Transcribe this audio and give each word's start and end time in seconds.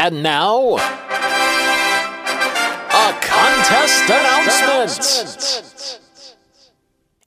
And 0.00 0.22
now, 0.22 0.76
a 0.76 0.80
contest 3.20 4.04
announcement. 4.08 6.00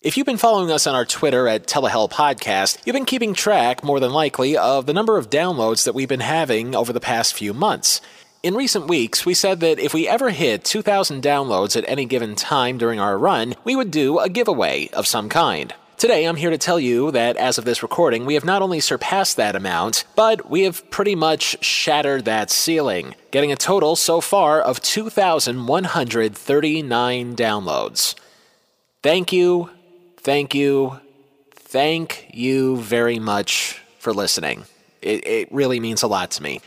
If 0.02 0.16
you've 0.16 0.26
been 0.26 0.38
following 0.38 0.72
us 0.72 0.88
on 0.88 0.96
our 0.96 1.04
Twitter 1.04 1.50
at 1.50 1.68
Telehell 1.68 2.10
Podcast, 2.10 2.78
you've 2.86 2.94
been 2.94 3.04
keeping 3.04 3.34
track, 3.34 3.84
more 3.84 4.00
than 4.00 4.14
likely, 4.14 4.56
of 4.56 4.86
the 4.86 4.94
number 4.94 5.18
of 5.18 5.30
downloads 5.30 5.84
that 5.84 5.94
we've 5.94 6.08
been 6.08 6.22
having 6.22 6.74
over 6.74 6.94
the 6.94 7.02
past 7.02 7.34
few 7.34 7.54
months. 7.54 8.00
In 8.42 8.56
recent 8.56 8.88
weeks, 8.88 9.26
we 9.26 9.34
said 9.34 9.60
that 9.60 9.78
if 9.78 9.94
we 9.94 10.08
ever 10.08 10.30
hit 10.30 10.64
2,000 10.64 11.22
downloads 11.22 11.76
at 11.76 11.84
any 11.90 12.06
given 12.06 12.36
time 12.36 12.78
during 12.78 13.02
our 13.02 13.18
run, 13.18 13.54
we 13.66 13.76
would 13.76 13.92
do 13.92 14.18
a 14.18 14.30
giveaway 14.30 14.88
of 14.94 15.06
some 15.08 15.28
kind. 15.28 15.74
Today, 16.02 16.26
I'm 16.26 16.36
here 16.36 16.50
to 16.50 16.58
tell 16.58 16.80
you 16.80 17.12
that 17.12 17.38
as 17.38 17.60
of 17.60 17.66
this 17.66 17.84
recording, 17.84 18.26
we 18.26 18.34
have 18.34 18.44
not 18.44 18.64
only 18.64 18.80
surpassed 18.80 19.38
that 19.38 19.56
amount, 19.56 20.04
but 20.16 20.50
we 20.50 20.64
have 20.64 20.90
pretty 20.90 21.14
much 21.14 21.64
shattered 21.64 22.26
that 22.26 22.50
ceiling, 22.50 23.14
getting 23.30 23.52
a 23.52 23.56
total 23.56 23.96
so 23.96 24.20
far 24.20 24.60
of 24.60 24.82
2,139 24.82 27.36
downloads. 27.36 28.16
Thank 29.04 29.32
you, 29.32 29.70
thank 30.18 30.56
you, 30.56 31.00
thank 31.54 32.32
you 32.34 32.78
very 32.78 33.20
much 33.20 33.80
for 34.00 34.12
listening. 34.12 34.64
It, 35.04 35.28
it 35.28 35.54
really 35.54 35.80
means 35.80 36.02
a 36.02 36.08
lot 36.08 36.32
to 36.32 36.42
me. 36.42 36.62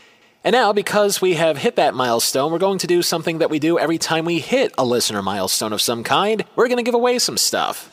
And 0.45 0.53
now, 0.53 0.71
because 0.71 1.19
we 1.19 1.33
have 1.33 1.57
hit 1.57 1.75
that 1.75 1.93
milestone, 1.93 2.53
we're 2.53 2.59
going 2.59 2.77
to 2.77 2.87
do 2.87 3.01
something 3.01 3.39
that 3.39 3.49
we 3.49 3.59
do 3.59 3.77
every 3.77 3.97
time 3.97 4.23
we 4.23 4.39
hit 4.39 4.73
a 4.77 4.85
listener 4.85 5.21
milestone 5.21 5.73
of 5.73 5.81
some 5.81 6.05
kind. 6.05 6.45
We're 6.55 6.69
going 6.69 6.77
to 6.77 6.83
give 6.83 6.95
away 6.95 7.19
some 7.19 7.35
stuff. 7.35 7.91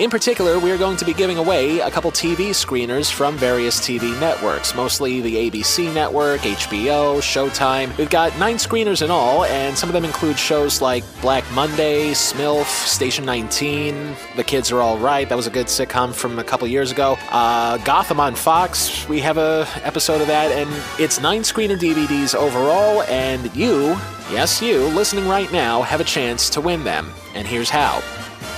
In 0.00 0.08
particular, 0.08 0.58
we 0.58 0.70
are 0.70 0.78
going 0.78 0.96
to 0.96 1.04
be 1.04 1.12
giving 1.12 1.36
away 1.36 1.80
a 1.80 1.90
couple 1.90 2.10
TV 2.10 2.52
screeners 2.52 3.12
from 3.12 3.36
various 3.36 3.78
TV 3.80 4.18
networks, 4.18 4.74
mostly 4.74 5.20
the 5.20 5.50
ABC 5.50 5.92
network, 5.92 6.40
HBO, 6.40 7.18
Showtime. 7.18 7.94
We've 7.98 8.08
got 8.08 8.34
nine 8.38 8.56
screeners 8.56 9.02
in 9.02 9.10
all, 9.10 9.44
and 9.44 9.76
some 9.76 9.90
of 9.90 9.92
them 9.92 10.06
include 10.06 10.38
shows 10.38 10.80
like 10.80 11.04
Black 11.20 11.44
Monday, 11.52 12.12
Smilf, 12.12 12.64
Station 12.64 13.26
19, 13.26 14.16
The 14.36 14.42
Kids 14.42 14.72
Are 14.72 14.80
All 14.80 14.96
Right. 14.96 15.28
That 15.28 15.36
was 15.36 15.46
a 15.46 15.50
good 15.50 15.66
sitcom 15.66 16.14
from 16.14 16.38
a 16.38 16.44
couple 16.44 16.66
years 16.66 16.90
ago. 16.90 17.18
Uh, 17.30 17.76
Gotham 17.84 18.20
on 18.20 18.34
Fox. 18.34 19.06
We 19.06 19.20
have 19.20 19.36
a 19.36 19.68
episode 19.82 20.22
of 20.22 20.28
that, 20.28 20.50
and 20.50 20.70
it's 20.98 21.20
nine 21.20 21.42
screener 21.42 21.78
DVDs 21.78 22.34
overall, 22.34 23.02
and 23.02 23.54
you, 23.54 23.98
yes, 24.30 24.62
you, 24.62 24.78
listening 24.86 25.28
right 25.28 25.52
now, 25.52 25.82
have 25.82 26.00
a 26.00 26.04
chance 26.04 26.48
to 26.48 26.62
win 26.62 26.84
them. 26.84 27.12
And 27.34 27.46
here's 27.46 27.68
how. 27.68 28.02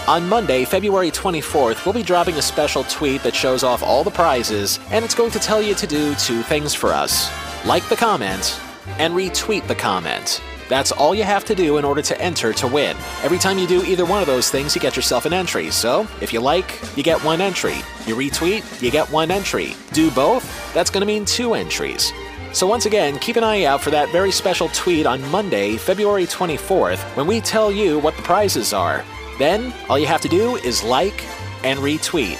On 0.08 0.28
Monday, 0.28 0.64
February 0.64 1.12
24th, 1.12 1.86
we'll 1.86 1.92
be 1.92 2.02
dropping 2.02 2.34
a 2.34 2.42
special 2.42 2.82
tweet 2.84 3.22
that 3.22 3.36
shows 3.36 3.62
off 3.62 3.84
all 3.84 4.02
the 4.02 4.10
prizes, 4.10 4.80
and 4.90 5.04
it's 5.04 5.14
going 5.14 5.30
to 5.30 5.38
tell 5.38 5.62
you 5.62 5.76
to 5.76 5.86
do 5.86 6.16
two 6.16 6.42
things 6.42 6.74
for 6.74 6.92
us 6.92 7.30
like 7.64 7.88
the 7.88 7.94
comment 7.94 8.58
and 8.98 9.14
retweet 9.14 9.64
the 9.68 9.76
comment. 9.76 10.42
That's 10.68 10.90
all 10.90 11.14
you 11.14 11.22
have 11.22 11.44
to 11.44 11.54
do 11.54 11.78
in 11.78 11.84
order 11.84 12.02
to 12.02 12.20
enter 12.20 12.52
to 12.52 12.66
win. 12.66 12.96
Every 13.22 13.38
time 13.38 13.58
you 13.58 13.68
do 13.68 13.84
either 13.84 14.04
one 14.04 14.20
of 14.20 14.26
those 14.26 14.50
things, 14.50 14.74
you 14.74 14.80
get 14.80 14.96
yourself 14.96 15.24
an 15.24 15.32
entry. 15.32 15.70
So, 15.70 16.08
if 16.20 16.32
you 16.32 16.40
like, 16.40 16.80
you 16.96 17.04
get 17.04 17.22
one 17.22 17.40
entry. 17.40 17.76
You 18.04 18.16
retweet, 18.16 18.82
you 18.82 18.90
get 18.90 19.08
one 19.08 19.30
entry. 19.30 19.76
Do 19.92 20.10
both, 20.10 20.74
that's 20.74 20.90
going 20.90 21.02
to 21.02 21.06
mean 21.06 21.24
two 21.24 21.54
entries. 21.54 22.12
So, 22.52 22.66
once 22.66 22.86
again, 22.86 23.20
keep 23.20 23.36
an 23.36 23.44
eye 23.44 23.64
out 23.64 23.80
for 23.80 23.90
that 23.90 24.10
very 24.10 24.32
special 24.32 24.68
tweet 24.70 25.06
on 25.06 25.22
Monday, 25.30 25.76
February 25.76 26.26
24th, 26.26 26.98
when 27.16 27.28
we 27.28 27.40
tell 27.40 27.70
you 27.70 28.00
what 28.00 28.16
the 28.16 28.22
prizes 28.22 28.72
are. 28.72 29.04
Then, 29.42 29.74
all 29.88 29.98
you 29.98 30.06
have 30.06 30.20
to 30.20 30.28
do 30.28 30.54
is 30.54 30.84
like 30.84 31.24
and 31.64 31.80
retweet. 31.80 32.38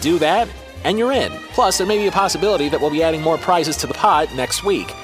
Do 0.00 0.16
that, 0.20 0.48
and 0.84 0.96
you're 0.96 1.10
in. 1.10 1.32
Plus, 1.54 1.76
there 1.76 1.88
may 1.88 1.98
be 1.98 2.06
a 2.06 2.12
possibility 2.12 2.68
that 2.68 2.80
we'll 2.80 2.88
be 2.88 3.02
adding 3.02 3.20
more 3.20 3.36
prizes 3.36 3.76
to 3.78 3.88
the 3.88 3.94
pot 3.94 4.32
next 4.32 4.62
week. 4.62 4.94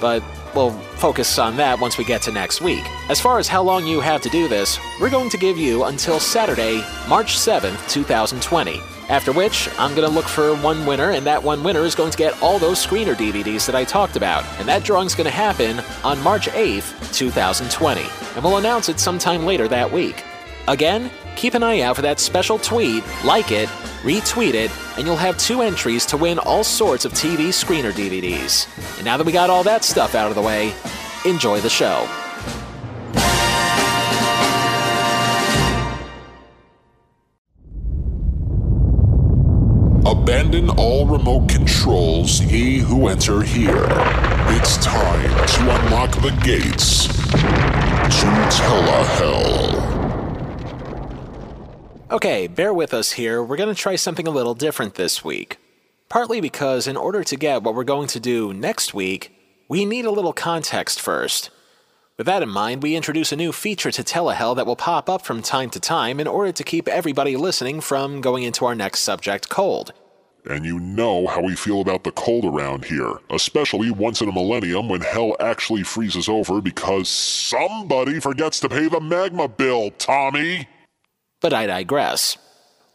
But 0.00 0.22
we'll 0.54 0.70
focus 0.70 1.40
on 1.40 1.56
that 1.56 1.80
once 1.80 1.98
we 1.98 2.04
get 2.04 2.22
to 2.22 2.30
next 2.30 2.60
week. 2.60 2.84
As 3.10 3.20
far 3.20 3.40
as 3.40 3.48
how 3.48 3.62
long 3.62 3.84
you 3.84 3.98
have 3.98 4.22
to 4.22 4.28
do 4.28 4.46
this, 4.46 4.78
we're 5.00 5.10
going 5.10 5.28
to 5.30 5.36
give 5.36 5.58
you 5.58 5.82
until 5.86 6.20
Saturday, 6.20 6.84
March 7.08 7.36
7th, 7.36 7.90
2020. 7.90 8.80
After 9.08 9.32
which, 9.32 9.68
I'm 9.80 9.96
going 9.96 10.08
to 10.08 10.14
look 10.14 10.26
for 10.26 10.54
one 10.58 10.86
winner, 10.86 11.10
and 11.10 11.26
that 11.26 11.42
one 11.42 11.64
winner 11.64 11.80
is 11.80 11.96
going 11.96 12.12
to 12.12 12.16
get 12.16 12.40
all 12.40 12.60
those 12.60 12.78
screener 12.78 13.16
DVDs 13.16 13.66
that 13.66 13.74
I 13.74 13.82
talked 13.82 14.14
about. 14.14 14.44
And 14.60 14.68
that 14.68 14.84
drawing's 14.84 15.16
going 15.16 15.24
to 15.24 15.32
happen 15.32 15.80
on 16.04 16.22
March 16.22 16.46
8th, 16.46 17.12
2020. 17.12 18.02
And 18.36 18.44
we'll 18.44 18.58
announce 18.58 18.88
it 18.88 19.00
sometime 19.00 19.44
later 19.44 19.66
that 19.66 19.90
week. 19.90 20.22
Again, 20.68 21.10
keep 21.34 21.54
an 21.54 21.62
eye 21.62 21.80
out 21.80 21.96
for 21.96 22.02
that 22.02 22.20
special 22.20 22.58
tweet, 22.58 23.02
like 23.24 23.50
it, 23.50 23.68
retweet 24.02 24.54
it, 24.54 24.70
and 24.96 25.06
you'll 25.06 25.16
have 25.16 25.36
two 25.36 25.60
entries 25.60 26.06
to 26.06 26.16
win 26.16 26.38
all 26.38 26.62
sorts 26.62 27.04
of 27.04 27.12
TV 27.12 27.48
screener 27.48 27.90
DVDs. 27.92 28.68
And 28.96 29.04
now 29.04 29.16
that 29.16 29.26
we 29.26 29.32
got 29.32 29.50
all 29.50 29.64
that 29.64 29.82
stuff 29.82 30.14
out 30.14 30.28
of 30.28 30.36
the 30.36 30.42
way, 30.42 30.72
enjoy 31.24 31.60
the 31.60 31.68
show. 31.68 32.06
Abandon 40.06 40.70
all 40.70 41.06
remote 41.06 41.48
controls, 41.48 42.40
ye 42.40 42.78
who 42.78 43.08
enter 43.08 43.42
here. 43.42 43.88
It's 44.54 44.76
time 44.76 45.28
to 45.28 45.84
unlock 45.84 46.12
the 46.22 46.30
gates 46.44 47.06
to 47.08 48.28
Telehell. 48.50 50.01
Okay, 52.12 52.46
bear 52.46 52.74
with 52.74 52.92
us 52.92 53.12
here. 53.12 53.42
We're 53.42 53.56
going 53.56 53.74
to 53.74 53.80
try 53.80 53.96
something 53.96 54.26
a 54.26 54.30
little 54.30 54.52
different 54.52 54.96
this 54.96 55.24
week. 55.24 55.56
Partly 56.10 56.42
because, 56.42 56.86
in 56.86 56.94
order 56.94 57.24
to 57.24 57.36
get 57.36 57.62
what 57.62 57.74
we're 57.74 57.84
going 57.84 58.08
to 58.08 58.20
do 58.20 58.52
next 58.52 58.92
week, 58.92 59.34
we 59.66 59.86
need 59.86 60.04
a 60.04 60.10
little 60.10 60.34
context 60.34 61.00
first. 61.00 61.48
With 62.18 62.26
that 62.26 62.42
in 62.42 62.50
mind, 62.50 62.82
we 62.82 62.96
introduce 62.96 63.32
a 63.32 63.36
new 63.36 63.50
feature 63.50 63.90
to 63.90 64.04
Telehell 64.04 64.54
that 64.56 64.66
will 64.66 64.76
pop 64.76 65.08
up 65.08 65.24
from 65.24 65.40
time 65.40 65.70
to 65.70 65.80
time 65.80 66.20
in 66.20 66.26
order 66.26 66.52
to 66.52 66.62
keep 66.62 66.86
everybody 66.86 67.34
listening 67.34 67.80
from 67.80 68.20
going 68.20 68.42
into 68.42 68.66
our 68.66 68.74
next 68.74 69.00
subject 69.00 69.48
cold. 69.48 69.94
And 70.44 70.66
you 70.66 70.78
know 70.80 71.26
how 71.28 71.40
we 71.40 71.54
feel 71.54 71.80
about 71.80 72.04
the 72.04 72.12
cold 72.12 72.44
around 72.44 72.84
here, 72.84 73.14
especially 73.30 73.90
once 73.90 74.20
in 74.20 74.28
a 74.28 74.32
millennium 74.32 74.90
when 74.90 75.00
hell 75.00 75.34
actually 75.40 75.82
freezes 75.82 76.28
over 76.28 76.60
because 76.60 77.08
somebody 77.08 78.20
forgets 78.20 78.60
to 78.60 78.68
pay 78.68 78.88
the 78.88 79.00
magma 79.00 79.48
bill, 79.48 79.92
Tommy! 79.92 80.68
But 81.42 81.52
I 81.52 81.66
digress. 81.66 82.38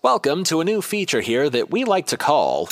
Welcome 0.01 0.45
to 0.45 0.61
a 0.61 0.63
new 0.63 0.81
feature 0.81 1.19
here 1.19 1.49
that 1.49 1.69
we 1.69 1.83
like 1.83 2.07
to 2.07 2.17
call 2.17 2.69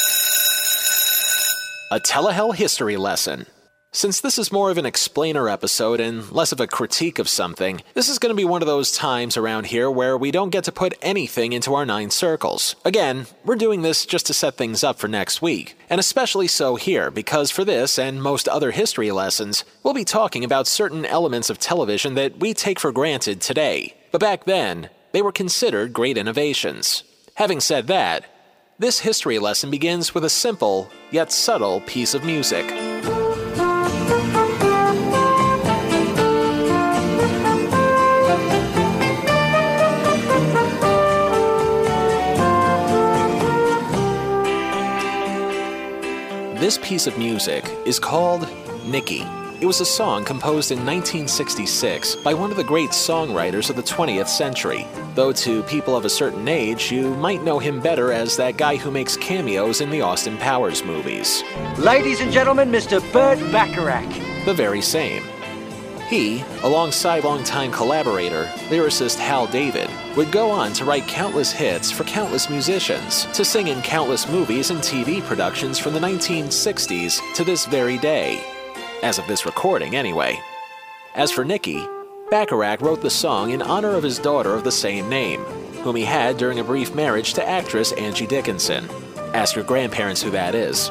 a 1.91 1.99
Telehell 1.99 2.55
History 2.55 2.95
Lesson. 2.95 3.45
Since 3.91 4.21
this 4.21 4.39
is 4.39 4.53
more 4.53 4.71
of 4.71 4.77
an 4.77 4.85
explainer 4.85 5.49
episode 5.49 5.99
and 5.99 6.31
less 6.31 6.53
of 6.53 6.61
a 6.61 6.67
critique 6.67 7.19
of 7.19 7.27
something, 7.27 7.81
this 7.93 8.07
is 8.07 8.19
going 8.19 8.29
to 8.29 8.41
be 8.41 8.45
one 8.45 8.61
of 8.61 8.67
those 8.67 8.93
times 8.93 9.35
around 9.35 9.65
here 9.65 9.91
where 9.91 10.17
we 10.17 10.31
don't 10.31 10.49
get 10.49 10.63
to 10.63 10.71
put 10.71 10.97
anything 11.01 11.51
into 11.51 11.73
our 11.73 11.85
nine 11.85 12.09
circles. 12.09 12.77
Again, 12.85 13.27
we're 13.43 13.55
doing 13.57 13.81
this 13.81 14.05
just 14.05 14.27
to 14.27 14.33
set 14.33 14.55
things 14.55 14.81
up 14.81 14.97
for 14.97 15.09
next 15.09 15.41
week, 15.41 15.77
and 15.89 15.99
especially 15.99 16.47
so 16.47 16.77
here 16.77 17.11
because 17.11 17.51
for 17.51 17.65
this 17.65 17.99
and 17.99 18.23
most 18.23 18.47
other 18.47 18.71
history 18.71 19.11
lessons, 19.11 19.65
we'll 19.83 19.93
be 19.93 20.05
talking 20.05 20.45
about 20.45 20.67
certain 20.67 21.05
elements 21.05 21.49
of 21.49 21.59
television 21.59 22.13
that 22.13 22.39
we 22.39 22.53
take 22.53 22.79
for 22.79 22.93
granted 22.93 23.41
today. 23.41 23.93
But 24.13 24.21
back 24.21 24.45
then, 24.45 24.89
they 25.15 25.21
were 25.21 25.31
considered 25.31 25.93
great 25.93 26.17
innovations. 26.17 27.05
Having 27.35 27.61
said 27.61 27.87
that, 27.87 28.25
this 28.79 28.99
history 28.99 29.39
lesson 29.39 29.71
begins 29.71 30.13
with 30.13 30.25
a 30.25 30.29
simple, 30.29 30.91
yet 31.09 31.31
subtle 31.31 31.79
piece 31.79 32.13
of 32.13 32.25
music. 32.25 32.67
This 46.59 46.77
piece 46.79 47.07
of 47.07 47.17
music 47.17 47.63
is 47.85 47.99
called 47.99 48.49
Nikki. 48.83 49.25
It 49.61 49.67
was 49.67 49.79
a 49.79 49.85
song 49.85 50.25
composed 50.25 50.71
in 50.71 50.79
1966 50.79 52.17
by 52.17 52.33
one 52.33 52.51
of 52.51 52.57
the 52.57 52.63
great 52.63 52.89
songwriters 52.89 53.69
of 53.69 53.77
the 53.77 53.83
20th 53.83 54.27
century. 54.27 54.85
Though 55.13 55.31
to 55.31 55.63
people 55.63 55.95
of 55.95 56.03
a 56.03 56.09
certain 56.09 56.49
age, 56.49 56.91
you 56.91 57.15
might 57.15 57.41
know 57.41 57.57
him 57.57 57.79
better 57.79 58.11
as 58.11 58.35
that 58.35 58.57
guy 58.57 58.75
who 58.75 58.91
makes 58.91 59.15
cameos 59.15 59.79
in 59.79 59.89
the 59.89 60.01
Austin 60.01 60.37
Powers 60.37 60.83
movies. 60.83 61.41
Ladies 61.77 62.19
and 62.19 62.33
gentlemen, 62.33 62.69
Mr. 62.69 62.99
Burt 63.13 63.39
Bacharach. 63.53 64.13
The 64.43 64.53
very 64.53 64.81
same. 64.81 65.23
He, 66.09 66.43
alongside 66.61 67.23
longtime 67.23 67.71
collaborator, 67.71 68.43
lyricist 68.67 69.17
Hal 69.17 69.47
David, 69.47 69.89
would 70.17 70.33
go 70.33 70.51
on 70.51 70.73
to 70.73 70.83
write 70.83 71.07
countless 71.07 71.53
hits 71.53 71.89
for 71.89 72.03
countless 72.03 72.49
musicians, 72.49 73.25
to 73.27 73.45
sing 73.45 73.69
in 73.69 73.81
countless 73.83 74.27
movies 74.27 74.69
and 74.69 74.81
TV 74.81 75.21
productions 75.23 75.79
from 75.79 75.93
the 75.93 75.99
1960s 75.99 77.21
to 77.35 77.45
this 77.45 77.65
very 77.65 77.97
day. 77.97 78.54
As 79.05 79.19
of 79.19 79.27
this 79.27 79.45
recording, 79.45 79.95
anyway. 79.95 80.41
As 81.13 81.31
for 81.31 81.45
Nikki, 81.45 81.79
Bacharach 82.31 82.81
wrote 82.81 83.01
the 83.03 83.09
song 83.11 83.51
in 83.51 83.61
honor 83.61 83.91
of 83.91 84.01
his 84.01 84.17
daughter 84.17 84.55
of 84.55 84.63
the 84.63 84.71
same 84.71 85.07
name, 85.07 85.41
whom 85.83 85.95
he 85.95 86.03
had 86.03 86.37
during 86.37 86.57
a 86.57 86.63
brief 86.63 86.95
marriage 86.95 87.35
to 87.35 87.47
actress 87.47 87.91
Angie 87.91 88.25
Dickinson. 88.25 88.89
Ask 89.35 89.55
your 89.55 89.63
grandparents 89.63 90.23
who 90.23 90.31
that 90.31 90.55
is. 90.55 90.89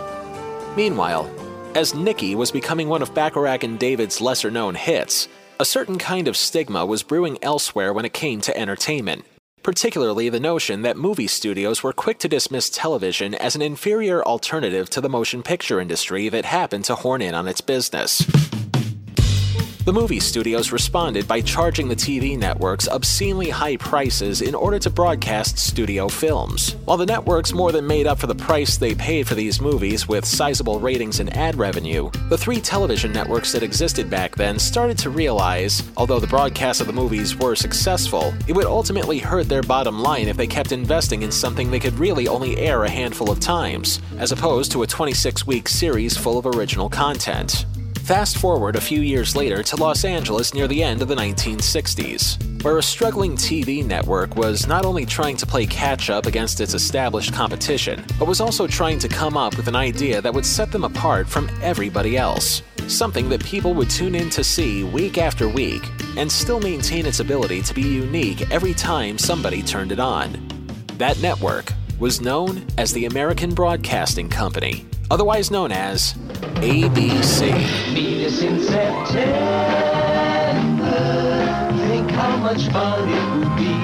Meanwhile, 0.77 1.29
As 1.75 1.93
Nikki 1.93 2.37
was 2.37 2.53
becoming 2.53 2.89
one 2.89 3.03
of 3.03 3.13
Bacharach 3.15 3.65
and 3.65 3.81
David's 3.81 4.21
lesser 4.21 4.49
known 4.49 4.77
hits, 4.77 5.27
a 5.59 5.65
certain 5.65 5.99
kind 5.99 6.29
of 6.29 6.37
stigma 6.37 6.87
was 6.87 7.03
brewing 7.03 7.37
elsewhere 7.43 7.93
when 7.93 8.05
it 8.05 8.13
came 8.13 8.41
to 8.43 8.57
entertainment, 8.57 9.25
particularly 9.65 10.29
the 10.29 10.39
notion 10.39 10.83
that 10.83 10.97
movie 10.97 11.27
studios 11.27 11.83
were 11.83 11.93
quick 11.93 12.19
to 12.19 12.29
dismiss 12.29 12.71
television 12.71 13.35
as 13.35 13.57
an 13.57 13.63
inferior 13.63 14.23
alternative 14.23 14.89
to 14.91 15.01
the 15.01 15.09
motion 15.09 15.43
picture 15.43 15.81
industry 15.81 16.29
that 16.29 16.45
happened 16.45 16.85
to 16.85 16.95
horn 16.95 17.23
in 17.23 17.35
on 17.35 17.49
its 17.49 17.63
business. 17.63 18.54
The 19.85 19.93
movie 19.93 20.19
studios 20.19 20.73
responded 20.73 21.29
by 21.29 21.43
charging 21.43 21.89
the 21.89 21.95
TV 21.95 22.39
networks 22.39 22.89
obscenely 22.89 23.51
high 23.51 23.77
prices 23.77 24.41
in 24.41 24.55
order 24.55 24.79
to 24.79 24.89
broadcast 24.89 25.59
studio 25.59 26.09
films. 26.09 26.77
While 26.87 26.97
the 26.97 27.05
networks 27.05 27.53
more 27.53 27.71
than 27.71 27.87
made 27.87 28.07
up 28.07 28.19
for 28.19 28.27
the 28.27 28.35
price 28.35 28.79
they 28.79 28.95
paid 28.95 29.29
for 29.29 29.35
these 29.35 29.61
movies 29.61 30.09
with 30.09 30.25
sizable 30.25 30.81
ratings 30.81 31.21
and 31.21 31.37
ad 31.37 31.57
revenue, 31.57 32.11
the 32.31 32.39
three 32.39 32.63
television 32.63 33.13
networks 33.13 33.53
that 33.53 33.63
existed 33.63 34.09
back 34.09 34.35
then 34.37 34.59
started 34.59 34.97
to 35.01 35.11
realize, 35.11 35.83
although 35.99 36.19
the 36.19 36.27
broadcasts 36.29 36.81
of 36.81 36.87
the 36.87 36.93
movies 36.95 37.37
were 37.37 37.55
successful, 37.55 38.33
it 38.49 38.55
would 38.55 38.65
ultimately 38.65 39.19
hurt 39.19 39.51
their 39.51 39.63
bottom 39.63 40.01
line 40.01 40.29
if 40.29 40.39
they 40.39 40.47
kept 40.47 40.73
investing 40.73 41.23
in 41.23 41.31
something 41.31 41.71
they 41.71 41.79
could 41.79 41.99
really 41.99 42.27
only 42.27 42.57
air 42.57 42.85
a 42.85 42.91
handful 42.91 43.31
of 43.31 43.39
times, 43.39 44.01
as 44.17 44.33
opposed 44.33 44.73
to 44.73 44.83
a 44.83 44.87
26 44.87 45.47
week 45.47 45.69
series 45.69 46.17
full 46.17 46.39
of 46.39 46.47
original 46.47 46.89
content. 46.89 47.67
Fast 48.05 48.37
forward 48.37 48.77
a 48.77 48.83
few 48.83 49.01
years 49.01 49.35
later 49.35 49.63
to 49.63 49.77
Los 49.77 50.05
Angeles 50.05 50.53
near 50.53 50.69
the 50.69 50.83
end 50.83 51.01
of 51.01 51.09
the 51.09 51.15
1960s, 51.15 52.63
where 52.63 52.77
a 52.77 52.83
struggling 52.83 53.35
TV 53.35 53.83
network 53.83 54.37
was 54.37 54.67
not 54.67 54.85
only 54.85 55.07
trying 55.07 55.39
to 55.39 55.47
play 55.47 55.65
catch 55.65 56.11
up 56.11 56.27
against 56.27 56.61
its 56.61 56.75
established 56.75 57.33
competition, 57.33 58.05
but 58.19 58.29
was 58.29 58.43
also 58.43 58.67
trying 58.67 58.99
to 58.99 59.09
come 59.09 59.39
up 59.39 59.57
with 59.57 59.69
an 59.69 59.75
idea 59.75 60.21
that 60.21 60.35
would 60.35 60.45
set 60.45 60.71
them 60.71 60.85
apart 60.85 61.27
from 61.27 61.49
everybody 61.63 62.19
else. 62.19 62.61
Something 62.89 63.31
that 63.31 63.43
people 63.43 63.73
would 63.73 63.89
tune 63.89 64.15
in 64.15 64.29
to 64.31 64.45
see 64.45 64.85
week 64.85 65.17
after 65.17 65.49
week, 65.49 65.89
and 66.19 66.31
still 66.31 66.61
maintain 66.61 67.07
its 67.07 67.21
ability 67.21 67.63
to 67.63 67.73
be 67.73 67.81
unique 67.81 68.51
every 68.51 68.75
time 68.75 69.17
somebody 69.17 69.63
turned 69.63 69.93
it 69.93 69.99
on. 69.99 70.47
That 70.99 71.19
network 71.23 71.73
was 71.99 72.21
known 72.21 72.65
as 72.77 72.93
the 72.93 73.07
American 73.07 73.55
Broadcasting 73.55 74.29
Company, 74.29 74.85
otherwise 75.11 75.51
known 75.51 75.71
as 75.73 76.15
ABC. 76.57 77.53
Meet 77.95 78.27
us 78.27 78.43
in 78.43 78.61
September. 78.61 79.25
Think 81.87 82.11
how 82.11 82.37
much 82.39 82.67
fun 82.69 83.09
it 83.09 83.39
would 83.39 83.57
be. 83.57 83.75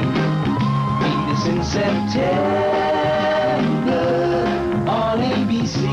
Meet 1.01 1.27
us 1.35 1.47
in 1.47 1.63
September 1.63 2.41
on 4.89 5.21
ABC. 5.21 5.85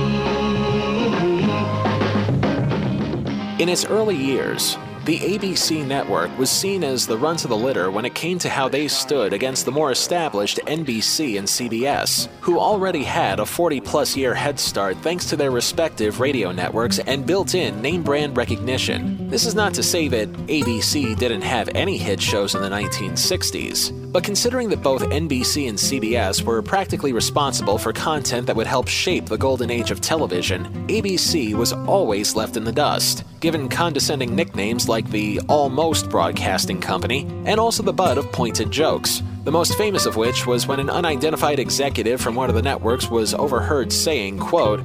In 3.60 3.70
its 3.70 3.86
early 3.86 4.16
years, 4.16 4.78
the 5.08 5.20
ABC 5.20 5.88
network 5.88 6.38
was 6.38 6.52
seen 6.52 6.84
as 6.84 7.08
the 7.08 7.18
run 7.18 7.38
to 7.38 7.48
the 7.48 7.56
litter 7.56 7.90
when 7.90 8.04
it 8.04 8.14
came 8.14 8.38
to 8.38 8.50
how 8.50 8.68
they 8.68 8.90
stood 8.90 9.32
against 9.32 9.64
the 9.64 9.72
more 9.72 9.90
established 9.90 10.60
NBC 10.68 11.38
and 11.38 11.48
CBS, 11.48 12.28
who 12.42 12.60
already 12.60 13.06
had 13.06 13.40
a 13.40 13.46
40 13.46 13.80
plus 13.80 14.18
year 14.18 14.34
head 14.34 14.60
start 14.60 14.98
thanks 14.98 15.26
to 15.28 15.38
their 15.38 15.50
respective 15.50 16.20
radio 16.20 16.52
networks 16.52 17.00
and 17.00 17.26
built 17.26 17.56
in 17.56 17.82
name 17.82 18.04
brand 18.04 18.36
recognition. 18.36 19.30
This 19.30 19.46
is 19.46 19.56
not 19.56 19.74
to 19.76 19.82
say 19.82 20.10
that 20.10 20.30
ABC 20.48 21.18
didn't 21.18 21.44
have 21.44 21.70
any 21.74 21.98
hit 21.98 22.22
shows 22.22 22.54
in 22.54 22.62
the 22.62 22.70
1960s, 22.70 24.07
but 24.12 24.24
considering 24.24 24.70
that 24.70 24.82
both 24.82 25.02
NBC 25.04 25.68
and 25.70 25.78
CBS 25.78 26.42
were 26.42 26.62
practically 26.62 27.14
responsible 27.14 27.78
for 27.78 27.94
content 27.94 28.48
that 28.48 28.56
would 28.56 28.68
help 28.68 28.88
shape 28.88 29.26
the 29.26 29.38
golden 29.38 29.70
age 29.70 29.92
of 29.92 30.02
television, 30.02 30.66
ABC 30.88 31.54
was 31.54 31.74
always 31.74 32.36
left 32.36 32.58
in 32.58 32.64
the 32.64 32.72
dust, 32.72 33.24
given 33.40 33.70
condescending 33.70 34.36
nicknames 34.36 34.88
like 34.88 35.10
the 35.12 35.40
Almost 35.50 36.10
Broadcasting 36.10 36.80
Company 36.80 37.28
and 37.46 37.60
also 37.60 37.84
the 37.84 37.94
butt 37.94 38.18
of 38.18 38.32
pointed 38.32 38.72
jokes. 38.72 39.22
The 39.44 39.52
most 39.52 39.78
famous 39.78 40.06
of 40.06 40.16
which 40.16 40.46
was 40.46 40.68
when 40.68 40.80
an 40.80 40.90
unidentified 40.90 41.60
executive 41.60 42.20
from 42.20 42.36
one 42.36 42.50
of 42.50 42.56
the 42.56 42.62
networks 42.62 43.10
was 43.10 43.34
overheard 43.34 43.92
saying, 43.94 44.40
quote, 44.40 44.82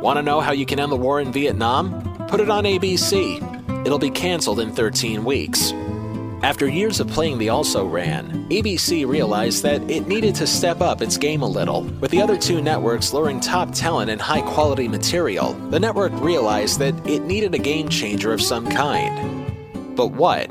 Want 0.00 0.18
to 0.18 0.22
know 0.22 0.40
how 0.40 0.52
you 0.52 0.66
can 0.66 0.78
end 0.78 0.92
the 0.92 0.96
war 0.96 1.20
in 1.20 1.32
Vietnam? 1.32 2.02
Put 2.28 2.40
it 2.40 2.50
on 2.50 2.64
ABC. 2.64 3.84
It'll 3.86 3.98
be 3.98 4.10
canceled 4.10 4.60
in 4.60 4.72
13 4.72 5.24
weeks. 5.24 5.72
After 6.42 6.68
years 6.68 7.00
of 7.00 7.08
playing 7.08 7.38
the 7.38 7.48
also 7.48 7.86
ran, 7.86 8.46
ABC 8.50 9.08
realized 9.08 9.62
that 9.62 9.80
it 9.90 10.06
needed 10.06 10.34
to 10.34 10.46
step 10.46 10.82
up 10.82 11.00
its 11.00 11.16
game 11.16 11.40
a 11.40 11.46
little. 11.46 11.84
With 12.00 12.10
the 12.10 12.20
other 12.20 12.36
two 12.36 12.60
networks 12.60 13.14
luring 13.14 13.40
top 13.40 13.72
talent 13.72 14.10
and 14.10 14.20
high 14.20 14.42
quality 14.42 14.86
material, 14.86 15.54
the 15.70 15.80
network 15.80 16.12
realized 16.20 16.78
that 16.80 16.94
it 17.06 17.22
needed 17.22 17.54
a 17.54 17.58
game 17.58 17.88
changer 17.88 18.34
of 18.34 18.42
some 18.42 18.68
kind. 18.68 19.56
But 19.96 20.08
what? 20.08 20.50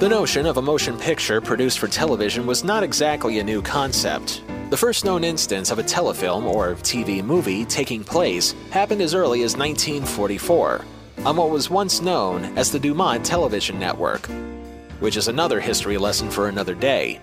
The 0.00 0.08
notion 0.10 0.44
of 0.44 0.58
a 0.58 0.62
motion 0.62 0.98
picture 0.98 1.40
produced 1.40 1.78
for 1.78 1.88
television 1.88 2.46
was 2.46 2.62
not 2.62 2.82
exactly 2.82 3.38
a 3.38 3.44
new 3.44 3.62
concept. 3.62 4.42
The 4.68 4.76
first 4.76 5.06
known 5.06 5.24
instance 5.24 5.70
of 5.70 5.78
a 5.78 5.82
telefilm 5.82 6.44
or 6.44 6.74
TV 6.74 7.24
movie 7.24 7.64
taking 7.64 8.04
place 8.04 8.54
happened 8.70 9.00
as 9.00 9.14
early 9.14 9.44
as 9.44 9.56
1944 9.56 10.84
on 11.24 11.36
what 11.36 11.50
was 11.50 11.70
once 11.70 12.00
known 12.00 12.44
as 12.56 12.70
the 12.70 12.78
Dumont 12.78 13.24
Television 13.24 13.78
Network, 13.78 14.28
which 15.00 15.16
is 15.16 15.28
another 15.28 15.60
history 15.60 15.98
lesson 15.98 16.30
for 16.30 16.48
another 16.48 16.74
day. 16.74 17.20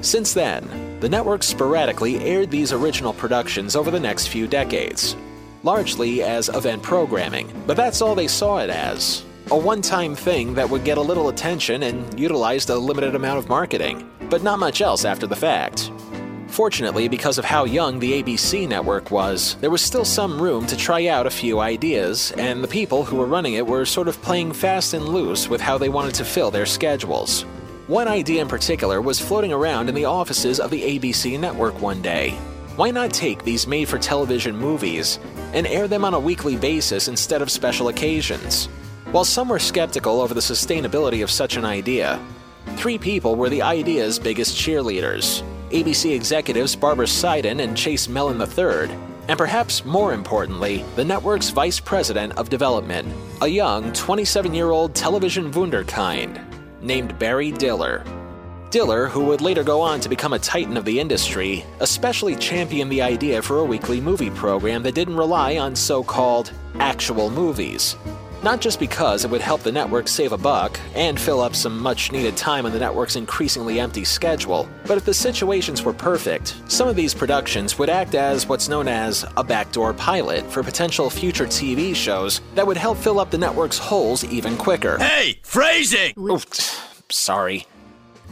Since 0.00 0.32
then, 0.32 0.98
the 1.00 1.08
network 1.08 1.42
sporadically 1.42 2.18
aired 2.24 2.50
these 2.50 2.72
original 2.72 3.12
productions 3.12 3.76
over 3.76 3.90
the 3.90 4.00
next 4.00 4.28
few 4.28 4.46
decades, 4.46 5.16
largely 5.62 6.22
as 6.22 6.48
event 6.48 6.82
programming, 6.82 7.52
but 7.66 7.76
that's 7.76 8.00
all 8.00 8.14
they 8.14 8.28
saw 8.28 8.58
it 8.58 8.70
as 8.70 9.24
a 9.50 9.56
one 9.56 9.82
time 9.82 10.14
thing 10.14 10.54
that 10.54 10.70
would 10.70 10.84
get 10.84 10.98
a 10.98 11.02
little 11.02 11.28
attention 11.28 11.82
and 11.82 12.18
utilized 12.18 12.70
a 12.70 12.76
limited 12.76 13.14
amount 13.14 13.38
of 13.38 13.48
marketing, 13.48 14.08
but 14.28 14.42
not 14.42 14.58
much 14.58 14.80
else 14.80 15.04
after 15.04 15.26
the 15.26 15.34
fact. 15.34 15.90
Fortunately, 16.50 17.06
because 17.06 17.38
of 17.38 17.44
how 17.44 17.64
young 17.64 18.00
the 18.00 18.20
ABC 18.20 18.68
network 18.68 19.12
was, 19.12 19.54
there 19.60 19.70
was 19.70 19.80
still 19.80 20.04
some 20.04 20.42
room 20.42 20.66
to 20.66 20.76
try 20.76 21.06
out 21.06 21.28
a 21.28 21.30
few 21.30 21.60
ideas, 21.60 22.32
and 22.32 22.62
the 22.62 22.68
people 22.68 23.04
who 23.04 23.16
were 23.16 23.26
running 23.26 23.54
it 23.54 23.64
were 23.64 23.84
sort 23.84 24.08
of 24.08 24.20
playing 24.20 24.52
fast 24.52 24.92
and 24.92 25.08
loose 25.08 25.48
with 25.48 25.60
how 25.60 25.78
they 25.78 25.88
wanted 25.88 26.14
to 26.16 26.24
fill 26.24 26.50
their 26.50 26.66
schedules. 26.66 27.42
One 27.86 28.08
idea 28.08 28.42
in 28.42 28.48
particular 28.48 29.00
was 29.00 29.20
floating 29.20 29.52
around 29.52 29.88
in 29.88 29.94
the 29.94 30.06
offices 30.06 30.58
of 30.58 30.72
the 30.72 30.82
ABC 30.82 31.38
network 31.38 31.80
one 31.80 32.02
day. 32.02 32.30
Why 32.74 32.90
not 32.90 33.12
take 33.12 33.44
these 33.44 33.68
made 33.68 33.88
for 33.88 33.98
television 33.98 34.56
movies 34.56 35.20
and 35.52 35.68
air 35.68 35.86
them 35.86 36.04
on 36.04 36.14
a 36.14 36.20
weekly 36.20 36.56
basis 36.56 37.06
instead 37.06 37.42
of 37.42 37.50
special 37.50 37.88
occasions? 37.88 38.66
While 39.12 39.24
some 39.24 39.48
were 39.48 39.60
skeptical 39.60 40.20
over 40.20 40.34
the 40.34 40.40
sustainability 40.40 41.22
of 41.22 41.30
such 41.30 41.56
an 41.56 41.64
idea, 41.64 42.20
three 42.76 42.98
people 42.98 43.36
were 43.36 43.48
the 43.48 43.62
idea's 43.62 44.18
biggest 44.18 44.56
cheerleaders 44.56 45.44
ABC 45.70 46.14
executives 46.14 46.74
Barbara 46.74 47.06
Seiden 47.06 47.62
and 47.62 47.76
Chase 47.76 48.08
Mellon 48.08 48.40
III, 48.40 48.92
and 49.28 49.38
perhaps 49.38 49.84
more 49.84 50.12
importantly, 50.12 50.84
the 50.96 51.04
network's 51.04 51.50
vice 51.50 51.78
president 51.78 52.36
of 52.36 52.50
development, 52.50 53.06
a 53.40 53.46
young 53.46 53.92
27 53.92 54.52
year 54.52 54.70
old 54.70 54.96
television 54.96 55.52
wunderkind 55.52 56.44
named 56.82 57.16
Barry 57.20 57.52
Diller. 57.52 58.04
Diller, 58.70 59.06
who 59.06 59.24
would 59.26 59.40
later 59.40 59.62
go 59.62 59.80
on 59.80 60.00
to 60.00 60.08
become 60.08 60.32
a 60.32 60.38
titan 60.40 60.76
of 60.76 60.84
the 60.84 60.98
industry, 60.98 61.64
especially 61.78 62.34
championed 62.34 62.90
the 62.90 63.02
idea 63.02 63.40
for 63.40 63.58
a 63.58 63.64
weekly 63.64 64.00
movie 64.00 64.30
program 64.30 64.82
that 64.82 64.96
didn't 64.96 65.16
rely 65.16 65.56
on 65.56 65.76
so 65.76 66.02
called 66.02 66.52
actual 66.80 67.30
movies. 67.30 67.94
Not 68.42 68.60
just 68.62 68.80
because 68.80 69.24
it 69.24 69.30
would 69.30 69.42
help 69.42 69.62
the 69.62 69.70
network 69.70 70.08
save 70.08 70.32
a 70.32 70.38
buck 70.38 70.80
and 70.94 71.20
fill 71.20 71.40
up 71.40 71.54
some 71.54 71.78
much 71.78 72.10
needed 72.10 72.38
time 72.38 72.64
on 72.64 72.72
the 72.72 72.78
network's 72.78 73.16
increasingly 73.16 73.78
empty 73.78 74.02
schedule, 74.02 74.66
but 74.86 74.96
if 74.96 75.04
the 75.04 75.12
situations 75.12 75.82
were 75.82 75.92
perfect, 75.92 76.54
some 76.66 76.88
of 76.88 76.96
these 76.96 77.12
productions 77.12 77.78
would 77.78 77.90
act 77.90 78.14
as 78.14 78.48
what's 78.48 78.68
known 78.68 78.88
as 78.88 79.26
a 79.36 79.44
backdoor 79.44 79.92
pilot 79.92 80.50
for 80.50 80.62
potential 80.62 81.10
future 81.10 81.46
TV 81.46 81.94
shows 81.94 82.40
that 82.54 82.66
would 82.66 82.78
help 82.78 82.96
fill 82.96 83.20
up 83.20 83.30
the 83.30 83.36
network's 83.36 83.78
holes 83.78 84.24
even 84.24 84.56
quicker. 84.56 84.96
Hey, 84.96 85.38
phrasing! 85.42 86.14
Oof, 86.18 86.44
sorry. 87.10 87.66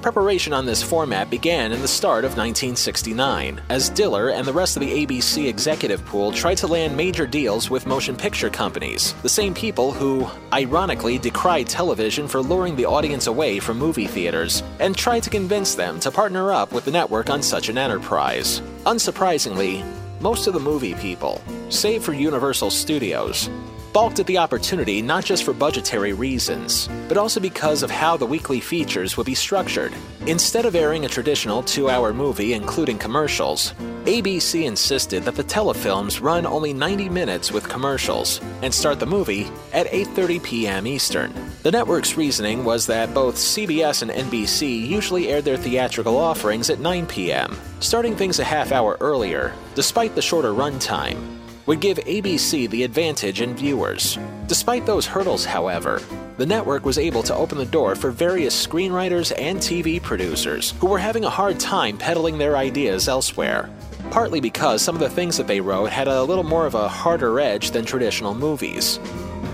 Preparation 0.03 0.53
on 0.53 0.65
this 0.65 0.81
format 0.81 1.29
began 1.29 1.73
in 1.73 1.83
the 1.83 1.89
start 1.89 2.25
of 2.25 2.37
1969, 2.37 3.61
as 3.69 3.91
Diller 3.91 4.31
and 4.31 4.47
the 4.47 4.53
rest 4.53 4.77
of 4.77 4.81
the 4.81 5.05
ABC 5.05 5.49
executive 5.49 6.05
pool 6.07 6.31
tried 6.31 6.59
to 6.59 6.69
land 6.69 6.97
major 6.97 7.27
deals 7.27 7.69
with 7.69 7.85
motion 7.85 8.15
picture 8.15 8.49
companies, 8.49 9.13
the 9.23 9.29
same 9.29 9.53
people 9.53 9.91
who, 9.91 10.29
ironically, 10.53 11.19
decried 11.19 11.67
television 11.67 12.29
for 12.29 12.41
luring 12.41 12.77
the 12.77 12.85
audience 12.85 13.27
away 13.27 13.59
from 13.59 13.77
movie 13.77 14.07
theaters, 14.07 14.63
and 14.79 14.97
tried 14.97 15.25
to 15.25 15.31
convince 15.31 15.75
them 15.75 15.99
to 15.99 16.13
partner 16.13 16.53
up 16.53 16.71
with 16.71 16.85
the 16.85 16.93
network 16.93 17.29
on 17.29 17.43
such 17.43 17.69
an 17.69 17.77
enterprise. 17.77 18.61
Unsurprisingly, 18.87 19.85
most 20.21 20.47
of 20.47 20.55
the 20.55 20.61
movie 20.61 20.95
people, 20.95 21.43
save 21.71 22.05
for 22.05 22.13
Universal 22.13 22.71
Studios, 22.71 23.51
balked 23.99 24.21
at 24.21 24.27
the 24.29 24.39
opportunity 24.39 25.03
not 25.03 25.25
just 25.25 25.43
for 25.43 25.53
budgetary 25.53 26.13
reasons, 26.13 26.89
but 27.09 27.17
also 27.17 27.41
because 27.41 27.83
of 27.83 27.91
how 27.91 28.17
the 28.17 28.25
weekly 28.25 28.61
features 28.61 29.17
would 29.17 29.27
be 29.27 29.35
structured. 29.35 29.93
Instead 30.29 30.65
of 30.65 30.77
airing 30.77 31.05
a 31.05 31.09
traditional 31.09 31.65
two 31.65 31.91
hour 31.91 32.15
movie 32.15 32.53
including 32.53 32.97
commercials, 32.97 33.73
ABC 34.05 34.67
insisted 34.67 35.25
that 35.25 35.35
the 35.35 35.43
telefilms 35.43 36.23
run 36.23 36.47
only 36.47 36.73
90 36.73 37.09
minutes 37.09 37.51
with 37.51 37.69
commercials 37.69 38.41
and 38.63 38.73
start 38.73 39.01
the 39.01 39.15
movie 39.17 39.49
at 39.73 39.89
8:30 39.89 40.45
p.m. 40.45 40.87
Eastern. 40.87 41.35
The 41.65 41.73
network's 41.73 42.17
reasoning 42.17 42.65
was 42.65 42.87
that 42.87 43.13
both 43.13 43.35
CBS 43.35 44.03
and 44.03 44.13
NBC 44.13 44.87
usually 44.87 45.27
aired 45.27 45.45
their 45.45 45.57
theatrical 45.57 46.17
offerings 46.17 46.71
at 46.71 46.79
9 46.79 47.05
p.m., 47.07 47.59
starting 47.81 48.15
things 48.15 48.39
a 48.39 48.45
half 48.45 48.71
hour 48.71 48.97
earlier, 49.01 49.53
despite 49.75 50.15
the 50.15 50.23
shorter 50.23 50.53
runtime 50.53 51.38
would 51.69 51.81
give 51.81 51.99
ABC 51.99 52.69
the 52.71 52.83
advantage 52.83 53.43
in 53.43 53.55
viewers. 53.55 54.19
Despite 54.47 54.87
those 54.87 55.05
hurdles, 55.05 55.45
however, 55.45 56.01
the 56.39 56.47
network 56.47 56.87
was 56.87 56.97
able 56.97 57.23
to 57.25 57.35
open 57.35 57.59
the 57.59 57.67
door 57.67 57.95
for 57.95 58.11
various 58.11 58.67
screenwriters 58.67 59.39
and 59.39 59.59
TV 59.59 60.03
producers 60.03 60.73
who 60.81 60.87
were 60.87 60.99
having 60.99 61.27
a 61.27 61.31
hard 61.31 61.61
time 61.61 61.99
peddling 61.99 62.39
their 62.39 62.57
ideas 62.57 63.07
elsewhere. 63.07 63.69
Partly 64.11 64.41
because 64.41 64.81
some 64.81 64.95
of 64.95 65.01
the 65.03 65.11
things 65.11 65.37
that 65.37 65.47
they 65.47 65.61
wrote 65.61 65.91
had 65.91 66.09
a 66.09 66.23
little 66.23 66.43
more 66.43 66.65
of 66.65 66.75
a 66.75 66.89
harder 66.89 67.39
edge 67.39 67.73
than 67.73 67.85
traditional 67.85 68.35
movies. 68.35 68.99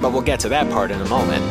But 0.00 0.12
we'll 0.12 0.22
get 0.22 0.38
to 0.40 0.48
that 0.50 0.70
part 0.70 0.92
in 0.92 1.00
a 1.00 1.08
moment. 1.08 1.44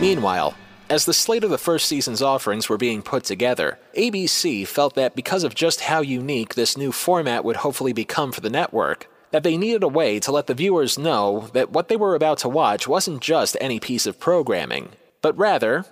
Meanwhile, 0.00 0.54
as 0.90 1.04
the 1.04 1.12
slate 1.12 1.44
of 1.44 1.50
the 1.50 1.58
first 1.58 1.86
season's 1.86 2.22
offerings 2.22 2.68
were 2.68 2.78
being 2.78 3.02
put 3.02 3.24
together, 3.24 3.78
ABC 3.96 4.66
felt 4.66 4.94
that 4.94 5.14
because 5.14 5.44
of 5.44 5.54
just 5.54 5.82
how 5.82 6.00
unique 6.00 6.54
this 6.54 6.76
new 6.76 6.92
format 6.92 7.44
would 7.44 7.56
hopefully 7.56 7.92
become 7.92 8.32
for 8.32 8.40
the 8.40 8.50
network, 8.50 9.06
that 9.30 9.42
they 9.42 9.58
needed 9.58 9.82
a 9.82 9.88
way 9.88 10.18
to 10.18 10.32
let 10.32 10.46
the 10.46 10.54
viewers 10.54 10.98
know 10.98 11.48
that 11.52 11.70
what 11.70 11.88
they 11.88 11.96
were 11.96 12.14
about 12.14 12.38
to 12.38 12.48
watch 12.48 12.88
wasn't 12.88 13.20
just 13.20 13.56
any 13.60 13.78
piece 13.78 14.06
of 14.06 14.18
programming, 14.18 14.88
but 15.20 15.36
rather, 15.36 15.84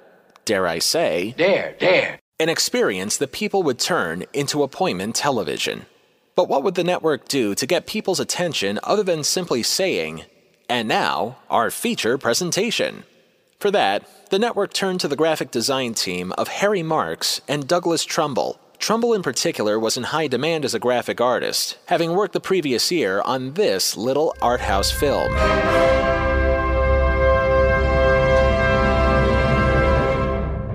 dare 0.47 0.67
I 0.67 0.79
say, 0.79 1.35
Dare, 1.37 1.75
dare. 1.79 2.19
an 2.41 2.49
experience 2.49 3.19
that 3.19 3.33
people 3.33 3.62
would 3.65 3.79
turn 3.79 4.25
into 4.33 4.62
appointment 4.62 5.15
television. 5.15 5.85
But 6.35 6.49
what 6.49 6.62
would 6.62 6.75
the 6.75 6.85
network 6.85 7.29
do 7.29 7.55
to 7.55 7.67
get 7.67 7.87
people's 7.87 8.21
attention 8.21 8.79
other 8.83 9.03
than 9.03 9.25
simply 9.25 9.62
saying, 9.62 10.25
and 10.69 10.88
now, 10.88 11.38
our 11.50 11.71
feature 11.71 12.17
presentation? 12.17 13.05
For 13.58 13.70
that, 13.70 14.06
the 14.28 14.38
network 14.38 14.75
turned 14.75 15.00
to 15.00 15.08
the 15.08 15.16
graphic 15.16 15.50
design 15.50 15.94
team 15.94 16.32
of 16.32 16.48
Harry 16.48 16.82
Marks 16.82 17.40
and 17.48 17.66
Douglas 17.66 18.04
Trumbull. 18.04 18.60
Trumbull, 18.78 19.14
in 19.14 19.22
particular, 19.22 19.78
was 19.78 19.96
in 19.96 20.02
high 20.02 20.26
demand 20.26 20.66
as 20.66 20.75
a 20.75 20.78
graphic 20.78 21.22
artist, 21.22 21.78
having 21.86 22.12
worked 22.12 22.34
the 22.34 22.40
previous 22.40 22.92
year 22.92 23.22
on 23.22 23.54
this 23.54 23.96
little 23.96 24.36
art 24.42 24.60
house 24.60 24.90
film. 24.90 25.32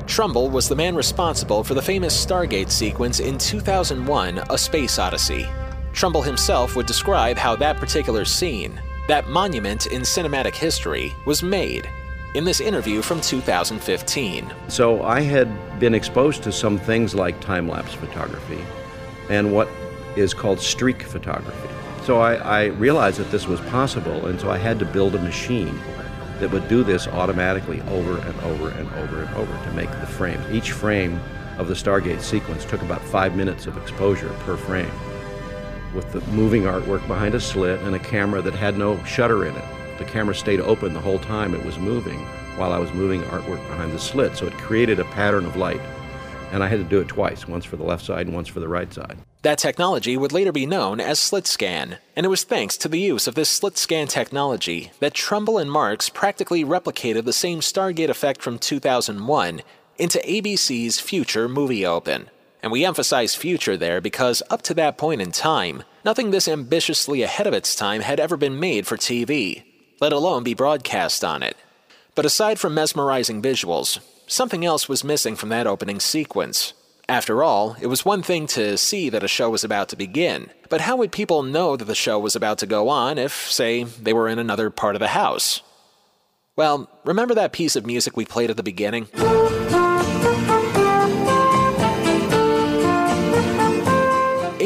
Trumbull 0.08 0.50
was 0.50 0.68
the 0.68 0.76
man 0.76 0.96
responsible 0.96 1.64
for 1.64 1.76
the 1.76 1.82
famous 1.82 2.26
Stargate 2.26 2.72
sequence 2.72 3.20
in 3.20 3.38
2001 3.38 4.42
A 4.50 4.58
Space 4.58 4.98
Odyssey. 4.98 5.48
Trumbull 5.94 6.24
himself 6.24 6.76
would 6.76 6.88
describe 6.88 7.38
how 7.38 7.56
that 7.58 7.78
particular 7.78 8.26
scene, 8.26 8.82
that 9.08 9.30
monument 9.30 9.86
in 9.86 10.02
cinematic 10.02 10.56
history, 10.56 11.14
was 11.28 11.44
made 11.44 11.88
in 12.34 12.46
this 12.46 12.62
interview 12.62 13.02
from 13.02 13.20
2015. 13.20 14.54
So 14.70 15.04
I 15.04 15.22
had 15.22 15.80
been 15.80 15.94
exposed 15.94 16.44
to 16.44 16.52
some 16.52 16.78
things 16.78 17.14
like 17.14 17.40
time 17.42 17.68
lapse 17.68 17.94
photography 17.94 18.64
and 19.30 19.54
what 19.54 19.68
is 20.16 20.34
called 20.34 20.60
streak 20.60 21.04
photography. 21.04 21.70
So 22.04 22.20
I, 22.20 22.36
I, 22.36 22.66
realized 22.66 23.18
that 23.20 23.30
this 23.30 23.48
was 23.48 23.60
possible, 23.62 24.26
and 24.26 24.40
so 24.40 24.50
I 24.50 24.58
had 24.58 24.80
to 24.80 24.86
build 24.86 25.14
a 25.14 25.22
machine 25.22 25.80
that 26.40 26.50
would 26.52 26.68
do 26.68 26.84
this 26.84 27.08
automatically 27.08 27.80
over 27.82 28.18
and 28.18 28.40
over 28.42 28.70
and 28.70 28.92
over 28.94 29.22
and 29.22 29.36
over 29.36 29.66
to 29.66 29.72
make 29.74 29.92
the 29.92 30.08
frames. 30.08 30.44
Each 30.52 30.72
frame 30.72 31.22
of 31.60 31.68
the 31.68 31.76
Stargate 31.76 32.22
sequence 32.22 32.66
took 32.66 32.82
about 32.82 33.02
five 33.02 33.36
minutes 33.36 33.68
of 33.68 33.78
exposure 33.78 34.34
per 34.40 34.58
frame, 34.58 34.92
with 35.94 36.12
the 36.12 36.22
moving 36.32 36.64
artwork 36.64 37.08
behind 37.08 37.36
a 37.36 37.40
slit 37.40 37.80
and 37.82 37.96
a 37.96 38.00
camera 38.00 38.42
that 38.42 38.56
had 38.56 38.78
no 38.78 39.02
shutter 39.04 39.46
in 39.46 39.56
it. 39.56 39.81
The 40.02 40.08
camera 40.08 40.34
stayed 40.34 40.62
open 40.62 40.96
the 40.96 41.00
whole 41.00 41.20
time 41.20 41.54
it 41.54 41.64
was 41.64 41.78
moving 41.78 42.18
while 42.58 42.74
I 42.74 42.80
was 42.80 42.92
moving 42.92 43.22
artwork 43.22 43.64
behind 43.68 43.94
the 43.94 44.00
slit, 44.00 44.36
so 44.36 44.48
it 44.48 44.54
created 44.54 45.00
a 45.00 45.04
pattern 45.04 45.46
of 45.46 45.58
light. 45.58 45.80
And 46.52 46.64
I 46.64 46.68
had 46.68 46.80
to 46.80 46.84
do 46.84 47.02
it 47.02 47.08
twice, 47.08 47.48
once 47.48 47.66
for 47.66 47.76
the 47.76 47.84
left 47.84 48.04
side 48.04 48.26
and 48.26 48.34
once 48.34 48.48
for 48.48 48.60
the 48.60 48.68
right 48.68 48.92
side. 48.92 49.20
That 49.44 49.60
technology 49.60 50.18
would 50.18 50.32
later 50.32 50.52
be 50.52 50.66
known 50.66 51.00
as 51.00 51.20
slit 51.20 51.46
scan, 51.46 52.00
and 52.16 52.26
it 52.26 52.30
was 52.30 52.44
thanks 52.44 52.78
to 52.78 52.88
the 52.88 53.00
use 53.00 53.28
of 53.28 53.36
this 53.36 53.50
slit 53.50 53.78
scan 53.78 54.08
technology 54.08 54.92
that 55.02 55.14
Trumbull 55.14 55.60
and 55.60 55.72
Marks 55.72 56.10
practically 56.10 56.66
replicated 56.66 57.26
the 57.26 57.32
same 57.32 57.60
Stargate 57.60 58.10
effect 58.10 58.42
from 58.42 58.58
2001 58.58 59.62
into 60.00 60.18
ABC's 60.18 61.00
future 61.00 61.48
movie 61.48 61.86
open. 61.86 62.32
And 62.64 62.72
we 62.72 62.86
emphasize 62.86 63.36
future 63.36 63.78
there 63.78 64.02
because 64.02 64.42
up 64.50 64.64
to 64.64 64.74
that 64.74 64.98
point 64.98 65.22
in 65.22 65.32
time, 65.32 65.84
nothing 66.04 66.32
this 66.32 66.48
ambitiously 66.48 67.22
ahead 67.22 67.46
of 67.46 67.54
its 67.54 67.76
time 67.76 68.02
had 68.02 68.20
ever 68.20 68.36
been 68.36 68.60
made 68.60 68.88
for 68.88 68.98
TV, 68.98 69.64
let 70.02 70.12
alone 70.12 70.44
be 70.44 70.54
broadcast 70.54 71.24
on 71.24 71.44
it. 71.44 71.56
But 72.16 72.26
aside 72.26 72.60
from 72.60 72.74
mesmerizing 72.74 73.42
visuals, 73.42 74.00
something 74.28 74.66
else 74.66 74.90
was 74.90 75.04
missing 75.04 75.36
from 75.38 75.50
that 75.50 75.68
opening 75.68 76.02
sequence. 76.02 76.74
After 77.08 77.44
all, 77.44 77.78
it 77.80 77.88
was 77.88 78.04
one 78.04 78.24
thing 78.24 78.48
to 78.48 78.78
see 78.78 79.10
that 79.10 79.24
a 79.24 79.28
show 79.28 79.50
was 79.50 79.64
about 79.64 79.90
to 79.90 79.96
begin, 79.96 80.50
but 80.70 80.82
how 80.82 80.98
would 80.98 81.12
people 81.12 81.44
know 81.44 81.76
that 81.76 81.86
the 81.86 81.96
show 81.96 82.18
was 82.20 82.36
about 82.36 82.58
to 82.60 82.66
go 82.66 82.90
on 82.90 83.18
if, 83.18 83.52
say, 83.52 83.84
they 83.84 84.14
were 84.14 84.28
in 84.28 84.40
another 84.40 84.70
part 84.70 84.96
of 84.96 85.00
the 85.00 85.10
house? 85.10 85.62
Well, 86.56 86.90
remember 87.06 87.34
that 87.36 87.54
piece 87.54 87.76
of 87.76 87.86
music 87.86 88.18
we 88.18 88.26
played 88.26 88.50
at 88.50 88.58
the 88.58 88.64
beginning? 88.64 89.08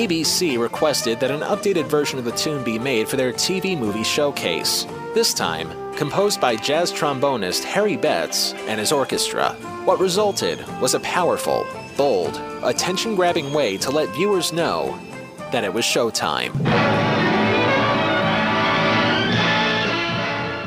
ABC 0.05 0.59
requested 0.59 1.19
that 1.19 1.31
an 1.31 1.39
updated 1.39 1.85
version 1.85 2.19
of 2.19 2.25
the 2.25 2.31
tune 2.33 2.63
be 2.63 2.77
made 2.77 3.09
for 3.09 3.17
their 3.17 3.33
TV 3.33 3.75
movie 3.75 4.03
showcase. 4.03 4.85
This 5.15 5.33
time, 5.33 5.67
composed 5.95 6.39
by 6.39 6.55
jazz 6.55 6.93
trombonist 6.93 7.63
Harry 7.63 7.97
Betts 7.97 8.53
and 8.67 8.79
his 8.79 8.91
orchestra. 8.91 9.53
What 9.83 9.99
resulted 9.99 10.63
was 10.79 10.93
a 10.93 10.99
powerful, 10.99 11.65
bold, 11.97 12.39
attention 12.61 13.15
grabbing 13.15 13.51
way 13.51 13.77
to 13.77 13.89
let 13.89 14.13
viewers 14.13 14.53
know 14.53 14.95
that 15.51 15.63
it 15.63 15.73
was 15.73 15.83
showtime. 15.83 16.53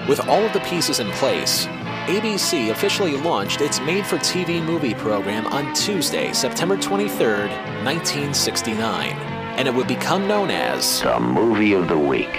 With 0.08 0.18
all 0.26 0.44
of 0.44 0.52
the 0.52 0.60
pieces 0.60 0.98
in 0.98 1.12
place, 1.12 1.68
ABC 2.08 2.70
officially 2.70 3.18
launched 3.18 3.60
its 3.60 3.80
made 3.80 4.06
for 4.06 4.16
TV 4.16 4.64
movie 4.64 4.94
program 4.94 5.46
on 5.48 5.74
Tuesday, 5.74 6.32
September 6.32 6.78
23, 6.78 7.26
1969, 7.84 9.12
and 9.58 9.68
it 9.68 9.74
would 9.74 9.86
become 9.86 10.26
known 10.26 10.50
as 10.50 11.02
The 11.02 11.20
Movie 11.20 11.74
of 11.74 11.86
the 11.86 11.98
Week. 11.98 12.32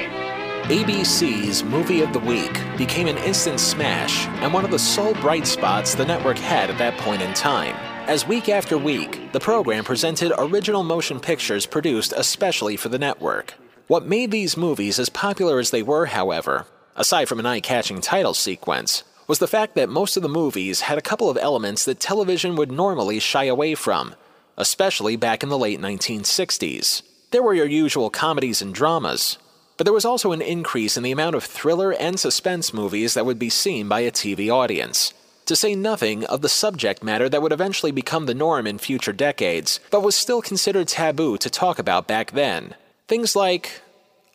ABC's 0.72 1.64
Movie 1.64 2.02
of 2.02 2.14
the 2.14 2.20
Week 2.20 2.52
became 2.80 3.06
an 3.06 3.20
instant 3.20 3.60
smash 3.60 4.26
and 4.42 4.52
one 4.52 4.66
of 4.66 4.72
the 4.72 4.80
sole 4.80 5.14
bright 5.14 5.46
spots 5.46 5.94
the 5.94 6.04
network 6.04 6.40
had 6.40 6.72
at 6.72 6.80
that 6.80 6.98
point 6.98 7.22
in 7.22 7.32
time. 7.36 7.76
As 8.10 8.26
week 8.26 8.50
after 8.50 8.76
week, 8.76 9.32
the 9.34 9.40
program 9.40 9.84
presented 9.84 10.34
original 10.40 10.82
motion 10.82 11.20
pictures 11.20 11.68
produced 11.68 12.12
especially 12.18 12.76
for 12.76 12.90
the 12.90 12.98
network. 12.98 13.54
What 13.86 14.08
made 14.08 14.32
these 14.32 14.58
movies 14.58 14.98
as 14.98 15.10
popular 15.10 15.60
as 15.60 15.70
they 15.70 15.84
were, 15.84 16.08
however, 16.08 16.66
aside 16.96 17.30
from 17.30 17.38
an 17.40 17.46
eye 17.46 17.60
catching 17.60 18.02
title 18.02 18.34
sequence, 18.34 19.04
was 19.30 19.38
the 19.38 19.48
fact 19.48 19.76
that 19.76 19.90
most 19.90 20.18
of 20.18 20.24
the 20.24 20.28
movies 20.28 20.82
had 20.82 20.98
a 20.98 21.04
couple 21.04 21.30
of 21.30 21.38
elements 21.38 21.86
that 21.86 22.00
television 22.00 22.56
would 22.56 22.72
normally 22.72 23.20
shy 23.20 23.44
away 23.44 23.76
from, 23.76 24.16
especially 24.58 25.16
back 25.16 25.44
in 25.44 25.50
the 25.50 25.58
late 25.58 25.80
1960s. 25.80 27.04
There 27.30 27.44
were 27.44 27.54
your 27.54 27.68
usual 27.68 28.10
comedies 28.10 28.60
and 28.60 28.74
dramas, 28.74 29.38
but 29.78 29.86
there 29.86 29.94
was 29.94 30.04
also 30.04 30.32
an 30.32 30.42
increase 30.42 30.98
in 30.98 31.04
the 31.04 31.12
amount 31.12 31.36
of 31.36 31.44
thriller 31.44 31.94
and 31.94 32.20
suspense 32.20 32.74
movies 32.74 33.14
that 33.14 33.26
would 33.26 33.38
be 33.38 33.52
seen 33.52 33.88
by 33.88 34.00
a 34.00 34.12
TV 34.12 34.52
audience. 34.52 35.14
To 35.46 35.56
say 35.56 35.76
nothing 35.76 36.26
of 36.26 36.42
the 36.42 36.50
subject 36.50 37.04
matter 37.04 37.30
that 37.30 37.44
would 37.44 37.54
eventually 37.54 37.92
become 37.92 38.26
the 38.26 38.34
norm 38.34 38.66
in 38.66 38.80
future 38.80 39.14
decades, 39.14 39.80
but 39.92 40.02
was 40.02 40.16
still 40.16 40.42
considered 40.42 40.88
taboo 40.88 41.38
to 41.38 41.52
talk 41.52 41.78
about 41.78 42.08
back 42.08 42.32
then. 42.32 42.74
Things 43.08 43.36
like 43.36 43.84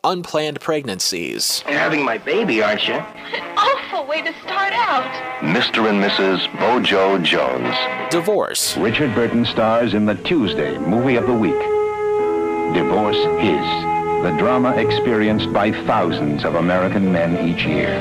unplanned 0.05 0.59
pregnancies, 0.61 1.63
You're 1.67 1.79
having 1.79 2.03
my 2.05 2.17
baby, 2.17 2.61
aren't 2.61 2.87
you? 2.87 2.93
An 2.93 3.41
awful 3.57 4.05
way 4.05 4.21
to 4.21 4.31
start 4.43 4.71
out. 4.73 5.03
Mr. 5.41 5.89
and 5.89 6.01
Mrs. 6.03 6.47
Bojo 6.59 7.17
Jones. 7.19 7.75
divorce, 8.11 8.77
Richard 8.77 9.13
Burton 9.15 9.45
stars 9.45 9.93
in 9.93 10.05
the 10.05 10.15
Tuesday 10.15 10.77
movie 10.77 11.15
of 11.15 11.25
the 11.27 11.33
week. 11.33 11.59
Divorce 12.73 13.17
His, 13.41 13.65
the 14.23 14.35
drama 14.37 14.71
experienced 14.75 15.51
by 15.51 15.71
thousands 15.85 16.43
of 16.45 16.55
American 16.55 17.11
men 17.11 17.47
each 17.47 17.65
year. 17.65 17.93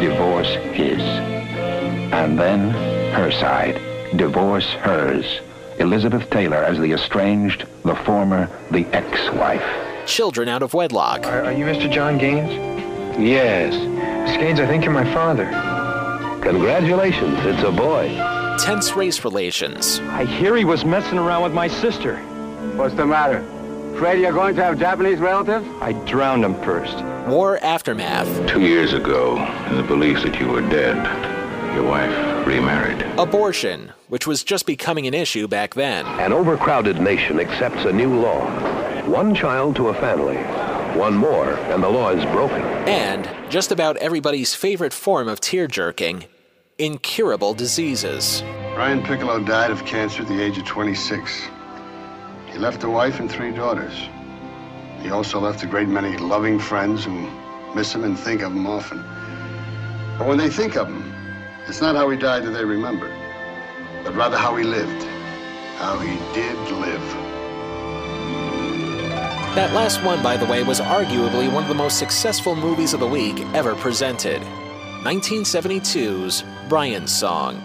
Divorce 0.00 0.48
His. 0.74 1.00
And 1.00 2.38
then 2.38 2.70
her 3.12 3.30
side. 3.32 3.80
Divorce 4.16 4.66
Hers. 4.74 5.40
Elizabeth 5.78 6.28
Taylor 6.30 6.56
as 6.64 6.78
the 6.78 6.92
estranged, 6.92 7.66
the 7.84 7.94
former, 7.94 8.48
the 8.70 8.84
ex-wife. 8.94 9.62
Children 10.08 10.48
out 10.48 10.62
of 10.62 10.74
wedlock, 10.74 11.26
Are, 11.26 11.44
are 11.44 11.52
you 11.52 11.64
Mr. 11.66 11.90
John 11.92 12.18
Gaines? 12.18 12.50
Yes. 13.20 13.74
Miss 14.28 14.36
Gaines, 14.38 14.58
I 14.58 14.66
think 14.66 14.84
you're 14.84 14.92
my 14.92 15.10
father. 15.12 15.44
Congratulations, 16.42 17.38
it's 17.44 17.62
a 17.62 17.70
boy. 17.70 18.08
tense 18.58 18.92
race 18.96 19.22
relations, 19.24 20.00
I 20.10 20.24
hear 20.24 20.56
he 20.56 20.64
was 20.64 20.84
messing 20.84 21.18
around 21.18 21.42
with 21.42 21.52
my 21.52 21.68
sister. 21.68 22.16
What's 22.76 22.94
the 22.94 23.06
matter? 23.06 23.38
Afraid 23.94 24.20
you're 24.20 24.32
going 24.32 24.54
to 24.56 24.64
have 24.64 24.78
Japanese 24.78 25.18
relatives? 25.18 25.66
I 25.80 25.92
drowned 26.04 26.44
him 26.44 26.54
first. 26.62 26.96
War 27.28 27.58
Aftermath. 27.58 28.48
Two 28.48 28.62
years 28.62 28.94
ago, 28.94 29.36
in 29.68 29.76
the 29.76 29.82
belief 29.82 30.22
that 30.22 30.40
you 30.40 30.48
were 30.48 30.62
dead, 30.62 30.96
your 31.74 31.84
wife 31.84 32.46
remarried. 32.46 33.02
Abortion, 33.18 33.92
which 34.08 34.26
was 34.26 34.42
just 34.42 34.64
becoming 34.64 35.06
an 35.06 35.14
issue 35.14 35.46
back 35.48 35.74
then. 35.74 36.06
An 36.06 36.32
overcrowded 36.32 37.00
nation 37.00 37.38
accepts 37.40 37.84
a 37.84 37.92
new 37.92 38.18
law. 38.18 38.46
One 39.08 39.34
child 39.34 39.74
to 39.76 39.88
a 39.88 39.94
family. 39.94 40.36
One 40.98 41.16
more, 41.16 41.54
and 41.72 41.82
the 41.82 41.88
law 41.88 42.10
is 42.10 42.22
broken. 42.26 42.60
And 42.86 43.26
just 43.50 43.72
about 43.72 43.96
everybody's 43.96 44.54
favorite 44.54 44.92
form 44.92 45.28
of 45.28 45.40
tear 45.40 45.66
jerking 45.66 46.26
incurable 46.76 47.54
diseases. 47.54 48.42
Brian 48.74 49.02
Piccolo 49.02 49.42
died 49.42 49.70
of 49.70 49.86
cancer 49.86 50.24
at 50.24 50.28
the 50.28 50.42
age 50.42 50.58
of 50.58 50.66
26. 50.66 51.42
He 52.52 52.58
left 52.58 52.84
a 52.84 52.90
wife 52.90 53.18
and 53.18 53.30
three 53.30 53.50
daughters. 53.50 53.94
He 55.00 55.08
also 55.08 55.40
left 55.40 55.62
a 55.62 55.66
great 55.66 55.88
many 55.88 56.18
loving 56.18 56.58
friends 56.58 57.06
who 57.06 57.30
miss 57.74 57.94
him 57.94 58.04
and 58.04 58.18
think 58.18 58.42
of 58.42 58.52
him 58.52 58.66
often. 58.66 59.02
But 60.18 60.28
when 60.28 60.36
they 60.36 60.50
think 60.50 60.76
of 60.76 60.86
him, 60.86 61.14
it's 61.66 61.80
not 61.80 61.96
how 61.96 62.10
he 62.10 62.18
died 62.18 62.44
that 62.44 62.50
they 62.50 62.64
remember, 62.64 63.10
but 64.04 64.14
rather 64.14 64.36
how 64.36 64.54
he 64.56 64.64
lived, 64.64 65.02
how 65.78 65.98
he 65.98 66.14
did 66.34 66.58
live. 66.72 67.27
That 69.58 69.74
last 69.74 70.04
one, 70.04 70.22
by 70.22 70.36
the 70.36 70.46
way, 70.46 70.62
was 70.62 70.80
arguably 70.80 71.52
one 71.52 71.64
of 71.64 71.68
the 71.68 71.74
most 71.74 71.98
successful 71.98 72.54
movies 72.54 72.94
of 72.94 73.00
the 73.00 73.08
week 73.08 73.40
ever 73.54 73.74
presented 73.74 74.40
1972's 75.02 76.44
Brian's 76.68 77.12
Song, 77.12 77.56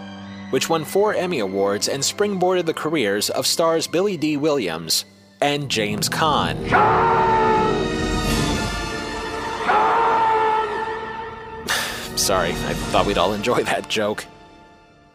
which 0.50 0.68
won 0.68 0.84
four 0.84 1.14
Emmy 1.14 1.38
Awards 1.38 1.86
and 1.86 2.02
springboarded 2.02 2.66
the 2.66 2.74
careers 2.74 3.30
of 3.30 3.46
stars 3.46 3.86
Billy 3.86 4.16
Dee 4.16 4.36
Williams 4.36 5.04
and 5.40 5.70
James 5.70 6.08
Caan. 6.08 6.56
Sorry, 12.18 12.50
I 12.50 12.74
thought 12.90 13.06
we'd 13.06 13.18
all 13.18 13.34
enjoy 13.34 13.62
that 13.62 13.88
joke. 13.88 14.26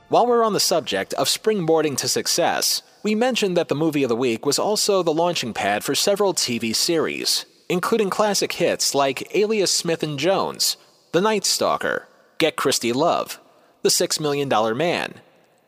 While 0.07 0.27
we're 0.27 0.45
on 0.45 0.53
the 0.53 0.61
subject 0.61 1.13
of 1.15 1.27
springboarding 1.27 1.97
to 1.97 2.07
success, 2.07 2.83
we 3.01 3.15
mentioned 3.15 3.55
that 3.55 3.69
the 3.69 3.75
movie 3.75 4.03
of 4.03 4.09
the 4.09 4.15
week 4.15 4.45
was 4.45 4.59
also 4.59 5.01
the 5.01 5.13
launching 5.13 5.53
pad 5.53 5.83
for 5.83 5.95
several 5.95 6.33
TV 6.33 6.75
series, 6.75 7.45
including 7.69 8.09
classic 8.09 8.53
hits 8.53 8.93
like 8.93 9.33
Alias 9.35 9.71
Smith 9.71 10.03
and 10.03 10.19
Jones, 10.19 10.75
The 11.13 11.21
Night 11.21 11.45
Stalker, 11.45 12.07
Get 12.37 12.55
Christie 12.55 12.93
Love, 12.93 13.39
The 13.83 13.89
Six 13.89 14.19
Million 14.19 14.49
Dollar 14.49 14.75
Man, 14.75 15.15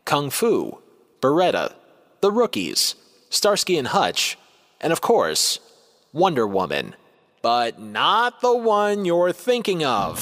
Kung 0.04 0.30
Fu, 0.30 0.80
Baretta, 1.22 1.74
The 2.20 2.32
Rookies, 2.32 2.96
Starsky 3.30 3.78
and 3.78 3.88
Hutch, 3.88 4.38
and 4.82 4.92
of 4.92 5.00
course, 5.00 5.60
Wonder 6.12 6.46
Woman. 6.46 6.96
But 7.42 7.80
not 7.80 8.42
the 8.42 8.56
one 8.56 9.06
you're 9.06 9.32
thinking 9.32 9.86
of. 9.86 10.22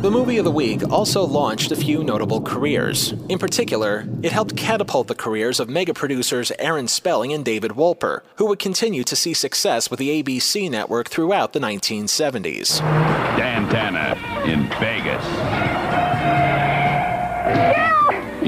The 0.00 0.12
movie 0.12 0.38
of 0.38 0.44
the 0.44 0.52
week 0.52 0.88
also 0.88 1.24
launched 1.24 1.72
a 1.72 1.76
few 1.76 2.04
notable 2.04 2.40
careers. 2.40 3.14
In 3.28 3.36
particular, 3.36 4.06
it 4.22 4.30
helped 4.30 4.56
catapult 4.56 5.08
the 5.08 5.16
careers 5.16 5.58
of 5.58 5.68
mega 5.68 5.92
producers 5.92 6.52
Aaron 6.60 6.86
Spelling 6.86 7.32
and 7.32 7.44
David 7.44 7.72
Wolper, 7.72 8.20
who 8.36 8.46
would 8.46 8.60
continue 8.60 9.02
to 9.02 9.16
see 9.16 9.34
success 9.34 9.90
with 9.90 9.98
the 9.98 10.22
ABC 10.22 10.70
network 10.70 11.08
throughout 11.08 11.52
the 11.52 11.58
1970s. 11.58 12.78
Dan 13.36 13.68
Tanna 13.70 14.14
in 14.44 14.68
Vegas. 14.78 15.24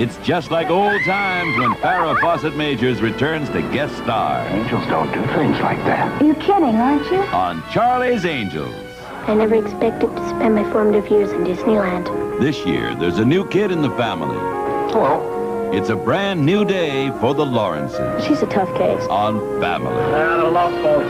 It's 0.01 0.17
just 0.25 0.53
like 0.53 0.71
old 0.71 1.03
times 1.03 1.59
when 1.59 1.73
Farrah 1.83 2.21
Fawcett 2.21 2.57
Majors 2.57 3.03
returns 3.03 3.51
to 3.51 3.61
guest 3.73 3.97
star. 3.97 4.47
Angels 4.47 4.87
don't 4.87 5.13
do 5.13 5.21
things 5.35 5.59
like 5.59 5.79
that. 5.79 6.23
You're 6.23 6.37
kidding, 6.37 6.77
aren't 6.77 7.11
you? 7.11 7.19
On 7.19 7.61
Charlie's 7.73 8.25
Angels. 8.25 8.90
I 9.27 9.35
never 9.35 9.55
expected 9.55 10.09
to 10.17 10.29
spend 10.31 10.55
my 10.55 10.65
formative 10.73 11.11
years 11.11 11.31
in 11.31 11.45
Disneyland. 11.45 12.41
This 12.41 12.65
year, 12.65 12.95
there's 12.95 13.19
a 13.19 13.25
new 13.25 13.47
kid 13.47 13.71
in 13.71 13.83
the 13.83 13.91
family. 13.91 14.37
Hello. 14.93 15.71
It's 15.73 15.91
a 15.91 15.95
brand 15.95 16.45
new 16.45 16.65
day 16.65 17.11
for 17.21 17.35
the 17.35 17.45
Lawrences. 17.45 18.25
She's 18.25 18.43
a 18.43 18.47
tough 18.47 18.75
case. 18.77 19.07
On 19.09 19.39
Family. 19.61 19.93
And 19.93 20.43
a 20.43 20.51
love 20.51 20.73
boat. 20.83 21.07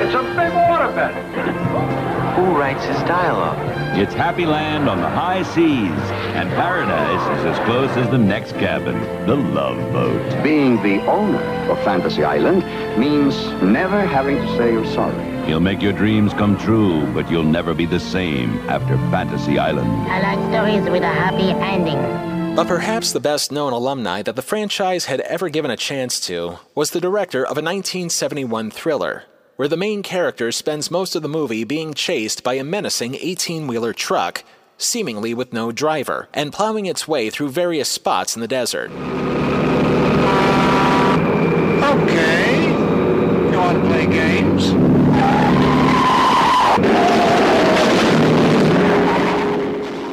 It's 0.00 0.14
a 0.14 0.22
big 0.22 0.52
waterbed. 0.66 1.14
Who 2.34 2.58
writes 2.58 2.84
his 2.86 2.96
dialogue? 3.02 3.58
It's 3.98 4.14
Happy 4.14 4.46
Land 4.46 4.88
on 4.88 5.02
the 5.02 5.08
high 5.08 5.42
seas, 5.42 6.10
and 6.34 6.48
paradise 6.50 7.38
is 7.38 7.44
as 7.44 7.66
close 7.66 7.90
as 7.98 8.10
the 8.10 8.18
next 8.18 8.52
cabin, 8.52 8.98
the 9.26 9.36
Love 9.36 9.76
Boat. 9.92 10.42
Being 10.42 10.82
the 10.82 11.04
owner 11.06 11.42
of 11.70 11.78
Fantasy 11.84 12.24
Island 12.24 12.64
means 12.98 13.36
never 13.62 14.00
having 14.00 14.36
to 14.36 14.56
say 14.56 14.72
you're 14.72 14.86
sorry. 14.86 15.31
He'll 15.46 15.60
make 15.60 15.82
your 15.82 15.92
dreams 15.92 16.32
come 16.32 16.56
true, 16.56 17.04
but 17.12 17.30
you'll 17.30 17.42
never 17.42 17.74
be 17.74 17.84
the 17.84 17.98
same 17.98 18.58
after 18.68 18.96
Fantasy 19.10 19.58
Island. 19.58 19.90
I 20.08 20.34
like 20.34 20.52
stories 20.52 20.88
with 20.88 21.02
a 21.02 21.06
happy 21.06 21.50
ending. 21.50 22.54
But 22.54 22.68
perhaps 22.68 23.12
the 23.12 23.20
best 23.20 23.50
known 23.50 23.72
alumni 23.72 24.22
that 24.22 24.36
the 24.36 24.42
franchise 24.42 25.06
had 25.06 25.20
ever 25.22 25.48
given 25.48 25.70
a 25.70 25.76
chance 25.76 26.20
to 26.26 26.58
was 26.74 26.90
the 26.90 27.00
director 27.00 27.40
of 27.40 27.56
a 27.56 27.64
1971 27.64 28.70
thriller, 28.70 29.24
where 29.56 29.68
the 29.68 29.76
main 29.76 30.02
character 30.02 30.52
spends 30.52 30.90
most 30.90 31.16
of 31.16 31.22
the 31.22 31.28
movie 31.28 31.64
being 31.64 31.94
chased 31.94 32.44
by 32.44 32.54
a 32.54 32.64
menacing 32.64 33.14
18 33.16 33.66
wheeler 33.66 33.92
truck, 33.92 34.44
seemingly 34.76 35.32
with 35.32 35.52
no 35.52 35.72
driver, 35.72 36.28
and 36.34 36.52
plowing 36.52 36.86
its 36.86 37.08
way 37.08 37.30
through 37.30 37.48
various 37.48 37.88
spots 37.88 38.36
in 38.36 38.42
the 38.42 38.48
desert. 38.48 38.90
Okay. 41.82 42.68
You 43.50 43.58
want 43.58 43.82
to 43.82 43.88
play 43.88 44.06
games? 44.06 44.51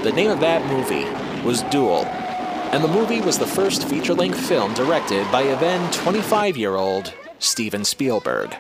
The 0.10 0.16
name 0.16 0.32
of 0.32 0.40
that 0.40 0.66
movie 0.66 1.06
was 1.48 1.62
Duel, 1.70 2.04
and 2.74 2.84
the 2.84 2.88
movie 2.88 3.22
was 3.22 3.38
the 3.38 3.46
first 3.46 3.88
feature 3.88 4.16
length 4.16 4.40
film 4.40 4.74
directed 4.74 5.32
by 5.32 5.42
a 5.42 5.60
then 5.60 5.92
25 5.92 6.58
year 6.58 6.78
old 6.78 7.14
Steven 7.38 7.86
Spielberg. 7.86 8.56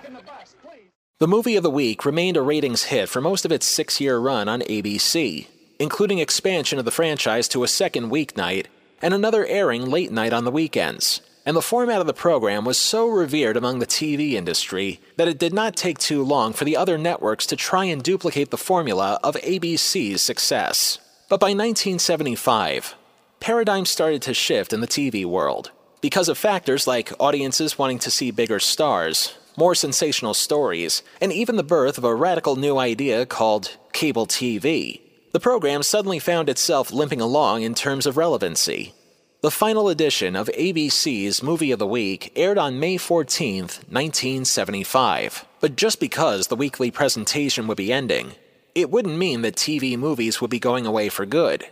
The 1.17 1.27
movie 1.27 1.55
of 1.55 1.63
the 1.63 1.71
week 1.71 2.05
remained 2.05 2.38
a 2.38 2.43
ratings 2.43 2.83
hit 2.83 3.09
for 3.09 3.19
most 3.19 3.45
of 3.45 3.51
its 3.51 3.65
six 3.65 3.99
year 3.99 4.19
run 4.19 4.47
on 4.47 4.62
ABC, 4.62 5.47
including 5.79 6.19
expansion 6.19 6.77
of 6.77 6.85
the 6.85 6.91
franchise 6.91 7.47
to 7.47 7.63
a 7.63 7.67
second 7.67 8.12
weeknight 8.12 8.67
and 9.01 9.12
another 9.12 9.43
airing 9.47 9.89
late 9.89 10.12
night 10.12 10.33
on 10.33 10.43
the 10.43 10.51
weekends. 10.51 11.19
And 11.47 11.57
the 11.57 11.63
format 11.63 11.99
of 11.99 12.05
the 12.05 12.13
program 12.13 12.63
was 12.63 12.77
so 12.77 13.07
revered 13.07 13.57
among 13.57 13.79
the 13.79 13.88
TV 13.88 14.33
industry 14.33 15.01
that 15.15 15.27
it 15.27 15.39
did 15.39 15.55
not 15.55 15.75
take 15.75 15.97
too 15.97 16.23
long 16.23 16.53
for 16.53 16.65
the 16.65 16.77
other 16.77 16.99
networks 16.99 17.47
to 17.47 17.55
try 17.55 17.85
and 17.85 18.03
duplicate 18.03 18.51
the 18.51 18.55
formula 18.55 19.19
of 19.23 19.35
ABC's 19.38 20.21
success. 20.21 20.99
But 21.29 21.39
by 21.39 21.49
1975, 21.49 22.95
paradigms 23.39 23.91
started 23.91 24.23
to 24.23 24.33
shift 24.33 24.73
in 24.73 24.81
the 24.81 24.87
TV 24.87 25.23
world. 25.23 25.69
Because 26.01 26.27
of 26.27 26.39
factors 26.39 26.87
like 26.87 27.13
audiences 27.19 27.77
wanting 27.77 27.99
to 27.99 28.09
see 28.09 28.31
bigger 28.31 28.59
stars, 28.59 29.35
more 29.55 29.75
sensational 29.75 30.33
stories, 30.33 31.03
and 31.21 31.31
even 31.31 31.55
the 31.55 31.63
birth 31.63 31.99
of 31.99 32.03
a 32.03 32.15
radical 32.15 32.55
new 32.55 32.79
idea 32.79 33.27
called 33.27 33.77
cable 33.93 34.25
TV, 34.25 35.01
the 35.31 35.39
program 35.39 35.83
suddenly 35.83 36.17
found 36.17 36.49
itself 36.49 36.91
limping 36.91 37.21
along 37.21 37.61
in 37.61 37.75
terms 37.75 38.07
of 38.07 38.17
relevancy. 38.17 38.95
The 39.41 39.51
final 39.51 39.87
edition 39.87 40.35
of 40.35 40.49
ABC's 40.57 41.43
Movie 41.43 41.71
of 41.71 41.77
the 41.77 41.85
Week 41.85 42.31
aired 42.35 42.57
on 42.57 42.79
May 42.79 42.97
14, 42.97 43.61
1975. 43.61 45.45
But 45.59 45.75
just 45.75 45.99
because 45.99 46.47
the 46.47 46.55
weekly 46.55 46.89
presentation 46.89 47.67
would 47.67 47.77
be 47.77 47.93
ending, 47.93 48.31
it 48.75 48.89
wouldn't 48.91 49.17
mean 49.17 49.41
that 49.41 49.55
TV 49.55 49.97
movies 49.97 50.41
would 50.41 50.49
be 50.49 50.60
going 50.60 50.86
away 50.86 51.10
for 51.10 51.25
good, 51.25 51.67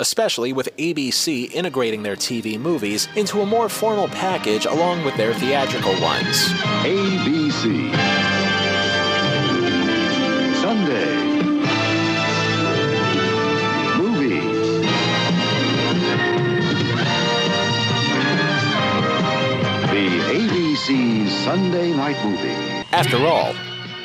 especially 0.00 0.52
with 0.52 0.74
ABC 0.76 1.52
integrating 1.52 2.02
their 2.02 2.16
TV 2.16 2.58
movies 2.58 3.08
into 3.16 3.40
a 3.40 3.46
more 3.46 3.68
formal 3.68 4.08
package 4.08 4.64
along 4.64 5.04
with 5.04 5.16
their 5.16 5.34
theatrical 5.34 5.92
ones. 6.00 6.48
ABC. 6.84 7.92
Sunday. 10.62 11.14
Movies. 13.98 14.86
The 19.90 20.08
ABC 20.32 21.28
Sunday 21.44 21.92
Night 21.92 22.16
Movie. 22.24 22.84
After 22.92 23.18
all, 23.18 23.54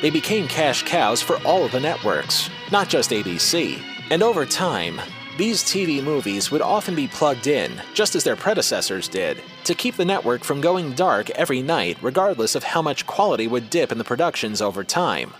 they 0.04 0.10
became 0.10 0.46
cash 0.46 0.82
cows 0.82 1.22
for 1.22 1.38
all 1.46 1.64
of 1.64 1.72
the 1.72 1.80
networks, 1.80 2.50
not 2.70 2.90
just 2.90 3.10
ABC. 3.10 3.80
And 4.10 4.22
over 4.22 4.44
time, 4.44 5.00
these 5.38 5.62
TV 5.62 6.04
movies 6.04 6.50
would 6.50 6.60
often 6.60 6.94
be 6.94 7.08
plugged 7.08 7.46
in, 7.46 7.72
just 7.94 8.14
as 8.14 8.22
their 8.22 8.36
predecessors 8.36 9.08
did, 9.08 9.40
to 9.64 9.74
keep 9.74 9.96
the 9.96 10.04
network 10.04 10.44
from 10.44 10.60
going 10.60 10.92
dark 10.92 11.30
every 11.30 11.62
night, 11.62 11.96
regardless 12.02 12.54
of 12.54 12.64
how 12.64 12.82
much 12.82 13.06
quality 13.06 13.46
would 13.46 13.70
dip 13.70 13.90
in 13.90 13.96
the 13.96 14.04
productions 14.04 14.60
over 14.60 14.84
time. 14.84 15.32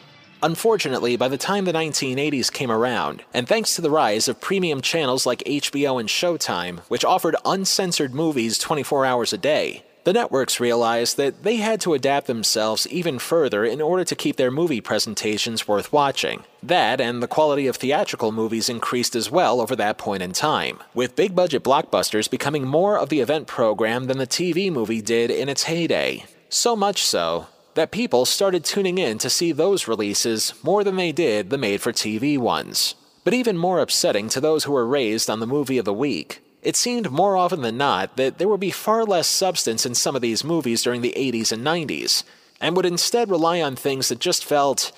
Unfortunately, 0.42 1.18
by 1.18 1.29
the 1.29 1.37
time 1.37 1.66
the 1.66 1.72
1980s 1.74 2.50
came 2.50 2.70
around, 2.70 3.22
and 3.35 3.46
thanks 3.46 3.77
to 3.77 3.83
the 3.83 3.90
rise 3.90 4.29
of 4.29 4.40
premium 4.40 4.81
channels 4.81 5.27
like 5.27 5.44
HBO 5.44 6.00
and 6.00 6.09
Showtime, 6.09 6.79
which 6.88 7.05
offered 7.05 7.37
uncensored 7.44 8.14
movies 8.14 8.57
24 8.57 9.05
hours 9.05 9.35
a 9.35 9.38
day, 9.38 9.85
the 10.05 10.12
networks 10.12 10.61
realized 10.61 11.17
that 11.17 11.43
they 11.43 11.57
had 11.57 11.81
to 11.81 11.95
adapt 11.95 12.27
themselves 12.27 12.87
even 12.88 13.19
further 13.19 13.64
in 13.64 13.81
order 13.81 14.05
to 14.05 14.14
keep 14.14 14.37
their 14.37 14.51
movie 14.51 14.83
presentations 14.83 15.67
worth 15.67 15.93
watching. 15.93 16.45
That 16.62 17.01
and 17.01 17.23
the 17.23 17.29
quality 17.29 17.67
of 17.67 17.77
theatrical 17.77 18.31
movies 18.31 18.69
increased 18.69 19.17
as 19.17 19.31
well 19.31 19.61
over 19.61 19.75
that 19.77 19.97
point 19.97 20.23
in 20.23 20.33
time, 20.33 20.79
with 20.93 21.17
big 21.17 21.35
budget 21.35 21.64
blockbusters 21.64 22.31
becoming 22.31 22.67
more 22.67 22.99
of 22.99 23.09
the 23.09 23.21
event 23.21 23.47
program 23.47 24.05
than 24.05 24.19
the 24.19 24.27
TV 24.27 24.71
movie 24.71 25.01
did 25.01 25.31
in 25.31 25.49
its 25.49 25.64
heyday. 25.64 26.25
So 26.51 26.77
much 26.77 27.03
so 27.03 27.47
that 27.75 27.90
people 27.90 28.27
started 28.27 28.64
tuning 28.64 28.99
in 28.99 29.19
to 29.19 29.31
see 29.31 29.53
those 29.53 29.88
releases 29.88 30.53
more 30.62 30.85
than 30.85 30.97
they 30.97 31.12
did 31.12 31.51
the 31.51 31.59
made 31.59 31.81
for 31.81 31.93
TV 31.93 32.38
ones. 32.38 32.95
But 33.25 33.35
even 33.35 33.57
more 33.57 33.81
upsetting 33.81 34.29
to 34.29 34.40
those 34.40 34.64
who 34.64 34.73
were 34.73 34.87
raised 34.87 35.31
on 35.31 35.40
the 35.40 35.47
movie 35.47 35.79
of 35.79 35.87
the 35.87 35.95
week 35.95 36.43
it 36.64 36.77
seemed 36.77 37.11
more 37.11 37.37
often 37.37 37.62
than 37.62 37.77
not 37.77 38.16
that 38.16 38.38
there 38.38 38.48
would 38.48 38.61
be 38.61 38.70
far 38.70 39.05
less 39.05 39.29
substance 39.29 39.85
in 39.85 39.94
some 39.94 40.16
of 40.16 40.22
these 40.22 40.42
movies 40.42 40.83
during 40.83 41.03
the 41.03 41.14
80s 41.16 41.53
and 41.53 41.64
90s, 41.64 42.24
and 42.61 42.74
would 42.74 42.87
instead 42.87 43.31
rely 43.31 43.61
on 43.61 43.77
things 43.77 44.09
that 44.09 44.18
just 44.18 44.44
felt 44.44 44.90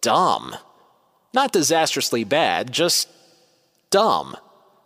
dumb. 0.00 0.56
Not 1.32 1.52
disastrously 1.52 2.24
bad, 2.24 2.72
just 2.72 3.08
dumb. 3.90 4.36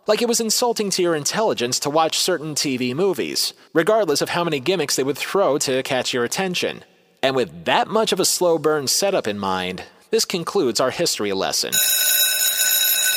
Like 0.05 0.21
it 0.21 0.27
was 0.27 0.41
insulting 0.41 0.89
to 0.91 1.01
your 1.01 1.15
intelligence 1.15 1.79
to 1.79 1.89
watch 1.89 2.19
certain 2.19 2.55
TV 2.55 2.93
movies, 2.93 3.53
regardless 3.73 4.21
of 4.21 4.29
how 4.29 4.43
many 4.43 4.59
gimmicks 4.59 4.95
they 4.95 5.03
would 5.03 5.17
throw 5.17 5.57
to 5.59 5.81
catch 5.83 6.13
your 6.13 6.25
attention. 6.25 6.83
And 7.21 7.35
with 7.35 7.65
that 7.65 7.87
much 7.87 8.11
of 8.11 8.19
a 8.19 8.25
slow 8.25 8.57
burn 8.57 8.87
setup 8.87 9.27
in 9.27 9.39
mind, 9.39 9.83
this 10.11 10.25
concludes 10.25 10.79
our 10.79 10.91
history 10.91 11.31
lesson. 11.31 11.71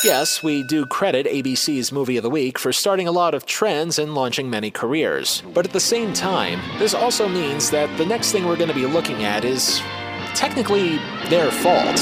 Yes, 0.06 0.40
we 0.40 0.62
do 0.62 0.86
credit 0.86 1.26
ABC's 1.26 1.90
Movie 1.90 2.16
of 2.16 2.22
the 2.22 2.30
Week 2.30 2.60
for 2.60 2.72
starting 2.72 3.08
a 3.08 3.10
lot 3.10 3.34
of 3.34 3.44
trends 3.44 3.98
and 3.98 4.14
launching 4.14 4.48
many 4.48 4.70
careers. 4.70 5.42
But 5.52 5.66
at 5.66 5.72
the 5.72 5.80
same 5.80 6.12
time, 6.12 6.60
this 6.78 6.94
also 6.94 7.28
means 7.28 7.70
that 7.72 7.98
the 7.98 8.06
next 8.06 8.30
thing 8.30 8.46
we're 8.46 8.54
going 8.54 8.68
to 8.68 8.74
be 8.74 8.86
looking 8.86 9.24
at 9.24 9.44
is 9.44 9.80
technically 10.32 10.98
their 11.28 11.50
fault. 11.50 11.96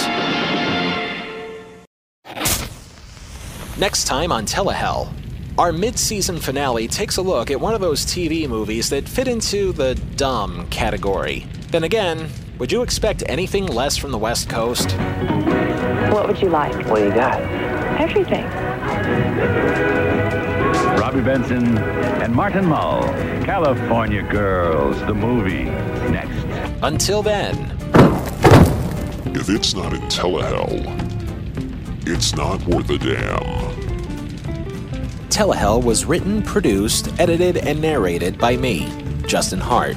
Next 3.79 4.05
time 4.05 4.33
on 4.33 4.45
Telehell, 4.45 5.11
our 5.57 5.73
mid 5.73 5.99
season 5.99 6.37
finale 6.37 6.87
takes 6.87 7.17
a 7.17 7.23
look 7.23 7.51
at 7.51 7.59
one 7.59 7.75
of 7.75 7.81
those 7.81 8.05
TV 8.05 8.47
movies 8.47 8.91
that 8.91 9.09
fit 9.09 9.29
into 9.29 9.73
the 9.73 9.95
dumb 10.17 10.67
category. 10.69 11.47
Then 11.71 11.85
again, 11.85 12.29
would 12.59 12.71
you 12.71 12.83
expect 12.83 13.23
anything 13.31 13.65
less 13.65 13.97
from 13.97 14.13
the 14.13 14.19
West 14.19 14.51
Coast? 14.51 14.93
What 16.13 16.29
would 16.29 16.43
you 16.43 16.51
like? 16.51 16.75
What 16.87 16.99
do 16.99 17.05
you 17.07 17.15
got? 17.15 17.64
Everything. 17.99 18.45
Robby 20.99 21.21
Benson 21.21 21.79
and 21.79 22.35
Martin 22.35 22.67
Mull, 22.67 23.03
California 23.45 24.23
Girls, 24.23 24.99
the 25.01 25.15
movie, 25.15 25.65
next. 26.11 26.45
Until 26.83 27.23
then. 27.23 27.55
If 29.35 29.49
it's 29.49 29.75
not 29.75 29.93
in 29.93 30.01
Telehell, 30.03 30.71
it's 32.07 32.35
not 32.35 32.61
worth 32.67 32.91
a 32.91 32.99
damn. 32.99 33.75
Telehell 35.29 35.83
was 35.83 36.05
written, 36.05 36.43
produced, 36.43 37.09
edited, 37.21 37.59
and 37.59 37.81
narrated 37.81 38.39
by 38.39 38.57
me, 38.57 38.89
Justin 39.27 39.61
Hart. 39.61 39.97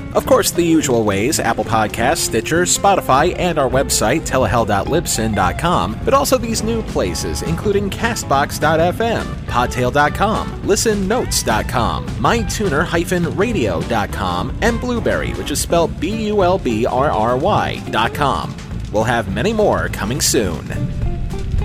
Of 0.13 0.25
course, 0.25 0.51
the 0.51 0.63
usual 0.63 1.03
ways 1.03 1.39
Apple 1.39 1.63
Podcasts, 1.63 2.17
Stitcher, 2.17 2.63
Spotify, 2.63 3.33
and 3.37 3.57
our 3.57 3.69
website, 3.69 4.27
telehell.libsyn.com, 4.27 5.99
but 6.03 6.13
also 6.13 6.37
these 6.37 6.63
new 6.63 6.81
places, 6.83 7.41
including 7.43 7.89
Castbox.fm, 7.89 9.23
Podtail.com, 9.45 10.61
ListenNotes.com, 10.63 12.07
MyTuner-Radio.com, 12.07 14.57
and 14.61 14.81
Blubrry, 14.81 15.31
which 15.33 15.51
is 15.51 15.61
spelled 15.61 15.97
B 15.99 16.27
U 16.27 16.43
L 16.43 16.57
B 16.57 16.85
R 16.85 17.09
R 17.09 17.37
Y.com. 17.37 18.55
We'll 18.91 19.03
have 19.03 19.33
many 19.33 19.53
more 19.53 19.87
coming 19.89 20.19
soon. 20.19 20.69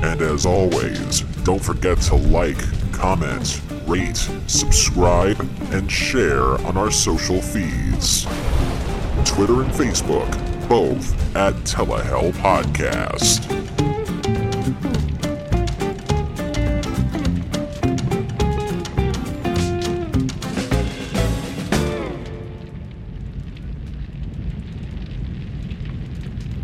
And 0.03 0.21
as 0.21 0.47
always, 0.47 1.23
don't 1.43 1.63
forget 1.63 1.99
to 2.03 2.15
like, 2.15 2.59
comment, 2.93 3.61
rate, 3.87 4.17
subscribe, 4.47 5.41
and 5.73 5.91
share 5.91 6.55
on 6.67 6.77
our 6.77 6.91
social 6.91 7.41
feeds. 7.41 8.25
Twitter 9.25 9.63
and 9.63 9.71
Facebook, 9.73 10.69
both 10.69 11.37
at 11.37 11.55
Telehell 11.65 12.33
Podcast. 12.33 13.53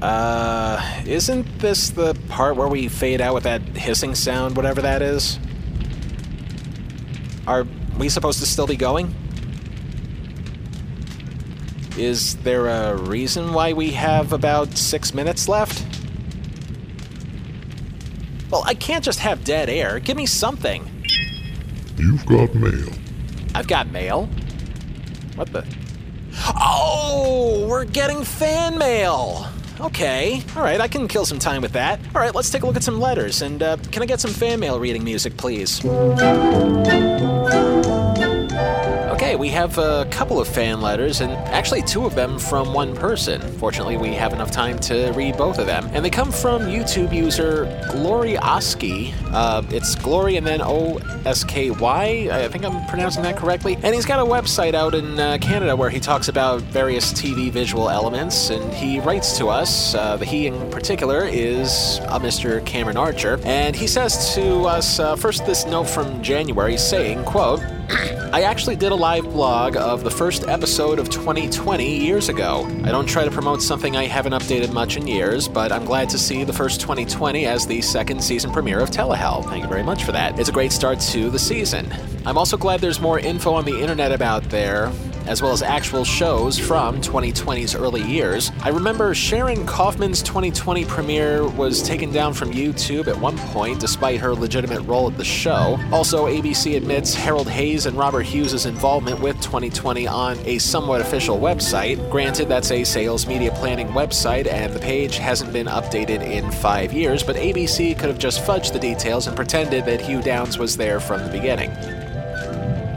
Uh, 0.02 0.82
isn't 1.06 1.46
this 1.60 1.90
the 1.90 2.14
part 2.28 2.56
where 2.56 2.66
we 2.66 2.88
fade 2.88 3.20
out 3.20 3.34
with 3.34 3.44
that 3.44 3.62
hissing 3.62 4.16
sound, 4.16 4.56
whatever 4.56 4.82
that 4.82 5.00
is? 5.00 5.38
Are 7.52 7.66
we 7.98 8.08
supposed 8.08 8.38
to 8.38 8.46
still 8.46 8.66
be 8.66 8.76
going? 8.76 9.14
Is 11.98 12.36
there 12.36 12.66
a 12.68 12.96
reason 12.96 13.52
why 13.52 13.74
we 13.74 13.90
have 13.90 14.32
about 14.32 14.78
six 14.78 15.12
minutes 15.12 15.50
left? 15.50 15.84
Well, 18.50 18.64
I 18.64 18.72
can't 18.72 19.04
just 19.04 19.18
have 19.18 19.44
dead 19.44 19.68
air. 19.68 19.98
Give 19.98 20.16
me 20.16 20.24
something. 20.24 21.04
You've 21.98 22.24
got 22.24 22.54
mail. 22.54 22.88
I've 23.54 23.68
got 23.68 23.90
mail? 23.90 24.30
What 25.34 25.52
the? 25.52 25.66
Oh, 26.58 27.66
we're 27.68 27.84
getting 27.84 28.24
fan 28.24 28.78
mail! 28.78 29.46
Okay, 29.78 30.42
alright, 30.56 30.80
I 30.80 30.88
can 30.88 31.06
kill 31.06 31.26
some 31.26 31.38
time 31.38 31.60
with 31.60 31.72
that. 31.72 32.00
Alright, 32.14 32.34
let's 32.34 32.48
take 32.48 32.62
a 32.62 32.66
look 32.66 32.76
at 32.76 32.82
some 32.82 32.98
letters, 32.98 33.42
and 33.42 33.62
uh, 33.62 33.76
can 33.90 34.02
I 34.02 34.06
get 34.06 34.20
some 34.20 34.30
fan 34.30 34.58
mail 34.58 34.80
reading 34.80 35.04
music, 35.04 35.36
please? 35.36 35.82
Thank 37.52 37.86
you. 37.86 37.91
Okay, 39.32 39.38
we 39.38 39.48
have 39.48 39.78
a 39.78 40.06
couple 40.10 40.38
of 40.38 40.46
fan 40.46 40.82
letters, 40.82 41.22
and 41.22 41.32
actually 41.32 41.80
two 41.80 42.04
of 42.04 42.14
them 42.14 42.38
from 42.38 42.74
one 42.74 42.94
person. 42.94 43.40
Fortunately, 43.56 43.96
we 43.96 44.08
have 44.08 44.34
enough 44.34 44.50
time 44.50 44.78
to 44.80 45.10
read 45.12 45.38
both 45.38 45.58
of 45.58 45.64
them. 45.64 45.88
And 45.94 46.04
they 46.04 46.10
come 46.10 46.30
from 46.30 46.64
YouTube 46.64 47.14
user 47.14 47.64
Glory 47.90 48.36
Oski. 48.36 49.14
Uh, 49.28 49.62
it's 49.70 49.94
Glory 49.94 50.36
and 50.36 50.46
then 50.46 50.60
O 50.60 50.98
S 51.24 51.44
K 51.44 51.70
Y. 51.70 52.28
I 52.30 52.46
think 52.48 52.66
I'm 52.66 52.86
pronouncing 52.88 53.22
that 53.22 53.38
correctly. 53.38 53.78
And 53.82 53.94
he's 53.94 54.04
got 54.04 54.20
a 54.20 54.30
website 54.30 54.74
out 54.74 54.94
in 54.94 55.18
uh, 55.18 55.38
Canada 55.40 55.74
where 55.74 55.88
he 55.88 55.98
talks 55.98 56.28
about 56.28 56.60
various 56.60 57.10
TV 57.14 57.50
visual 57.50 57.88
elements, 57.88 58.50
and 58.50 58.70
he 58.74 59.00
writes 59.00 59.38
to 59.38 59.46
us. 59.46 59.94
Uh, 59.94 60.18
he 60.18 60.48
in 60.48 60.70
particular 60.70 61.24
is 61.24 62.00
uh, 62.02 62.18
Mr. 62.18 62.62
Cameron 62.66 62.98
Archer, 62.98 63.40
and 63.44 63.74
he 63.74 63.86
says 63.86 64.34
to 64.34 64.66
us 64.66 64.98
uh, 64.98 65.16
first 65.16 65.46
this 65.46 65.64
note 65.64 65.88
from 65.88 66.22
January 66.22 66.76
saying, 66.76 67.24
"quote." 67.24 67.62
I 67.88 68.42
actually 68.42 68.76
did 68.76 68.92
a 68.92 68.94
live 68.94 69.24
blog 69.24 69.76
of 69.76 70.04
the 70.04 70.10
first 70.10 70.48
episode 70.48 70.98
of 70.98 71.10
2020 71.10 71.98
years 71.98 72.28
ago. 72.28 72.66
I 72.84 72.90
don't 72.90 73.06
try 73.06 73.24
to 73.24 73.30
promote 73.30 73.60
something 73.60 73.96
I 73.96 74.06
haven't 74.06 74.32
updated 74.32 74.72
much 74.72 74.96
in 74.96 75.06
years, 75.06 75.48
but 75.48 75.72
I'm 75.72 75.84
glad 75.84 76.08
to 76.10 76.18
see 76.18 76.44
the 76.44 76.52
first 76.52 76.80
2020 76.80 77.46
as 77.46 77.66
the 77.66 77.82
second 77.82 78.22
season 78.22 78.50
premiere 78.50 78.80
of 78.80 78.90
Telehell. 78.90 79.44
Thank 79.44 79.64
you 79.64 79.68
very 79.68 79.82
much 79.82 80.04
for 80.04 80.12
that. 80.12 80.38
It's 80.38 80.48
a 80.48 80.52
great 80.52 80.72
start 80.72 81.00
to 81.00 81.28
the 81.28 81.38
season. 81.38 81.92
I'm 82.24 82.38
also 82.38 82.56
glad 82.56 82.80
there's 82.80 83.00
more 83.00 83.18
info 83.18 83.52
on 83.52 83.64
the 83.64 83.80
internet 83.80 84.12
about 84.12 84.44
there 84.44 84.90
as 85.26 85.42
well 85.42 85.52
as 85.52 85.62
actual 85.62 86.04
shows 86.04 86.58
from 86.58 87.00
2020's 87.00 87.74
early 87.74 88.02
years. 88.02 88.50
I 88.62 88.70
remember 88.70 89.14
Sharon 89.14 89.66
Kaufman's 89.66 90.22
2020 90.22 90.84
premiere 90.84 91.48
was 91.48 91.82
taken 91.82 92.12
down 92.12 92.34
from 92.34 92.52
YouTube 92.52 93.08
at 93.08 93.18
one 93.18 93.38
point, 93.38 93.80
despite 93.80 94.20
her 94.20 94.34
legitimate 94.34 94.80
role 94.82 95.10
at 95.10 95.16
the 95.16 95.24
show. 95.24 95.78
Also, 95.92 96.26
ABC 96.26 96.76
admits 96.76 97.14
Harold 97.14 97.48
Hayes 97.48 97.86
and 97.86 97.96
Robert 97.96 98.22
Hughes' 98.22 98.66
involvement 98.66 99.20
with 99.20 99.36
2020 99.40 100.06
on 100.06 100.38
a 100.44 100.58
somewhat 100.58 101.00
official 101.00 101.38
website. 101.38 102.10
Granted, 102.10 102.48
that's 102.48 102.70
a 102.70 102.84
sales 102.84 103.26
media 103.26 103.50
planning 103.52 103.88
website, 103.88 104.46
and 104.46 104.72
the 104.72 104.80
page 104.80 105.16
hasn't 105.16 105.52
been 105.52 105.66
updated 105.66 106.22
in 106.22 106.50
five 106.50 106.92
years, 106.92 107.22
but 107.22 107.36
ABC 107.36 107.98
could 107.98 108.08
have 108.08 108.18
just 108.18 108.40
fudged 108.42 108.72
the 108.72 108.78
details 108.78 109.26
and 109.26 109.36
pretended 109.36 109.84
that 109.84 110.00
Hugh 110.00 110.22
Downs 110.22 110.58
was 110.58 110.76
there 110.76 111.00
from 111.00 111.22
the 111.24 111.30
beginning. 111.30 112.01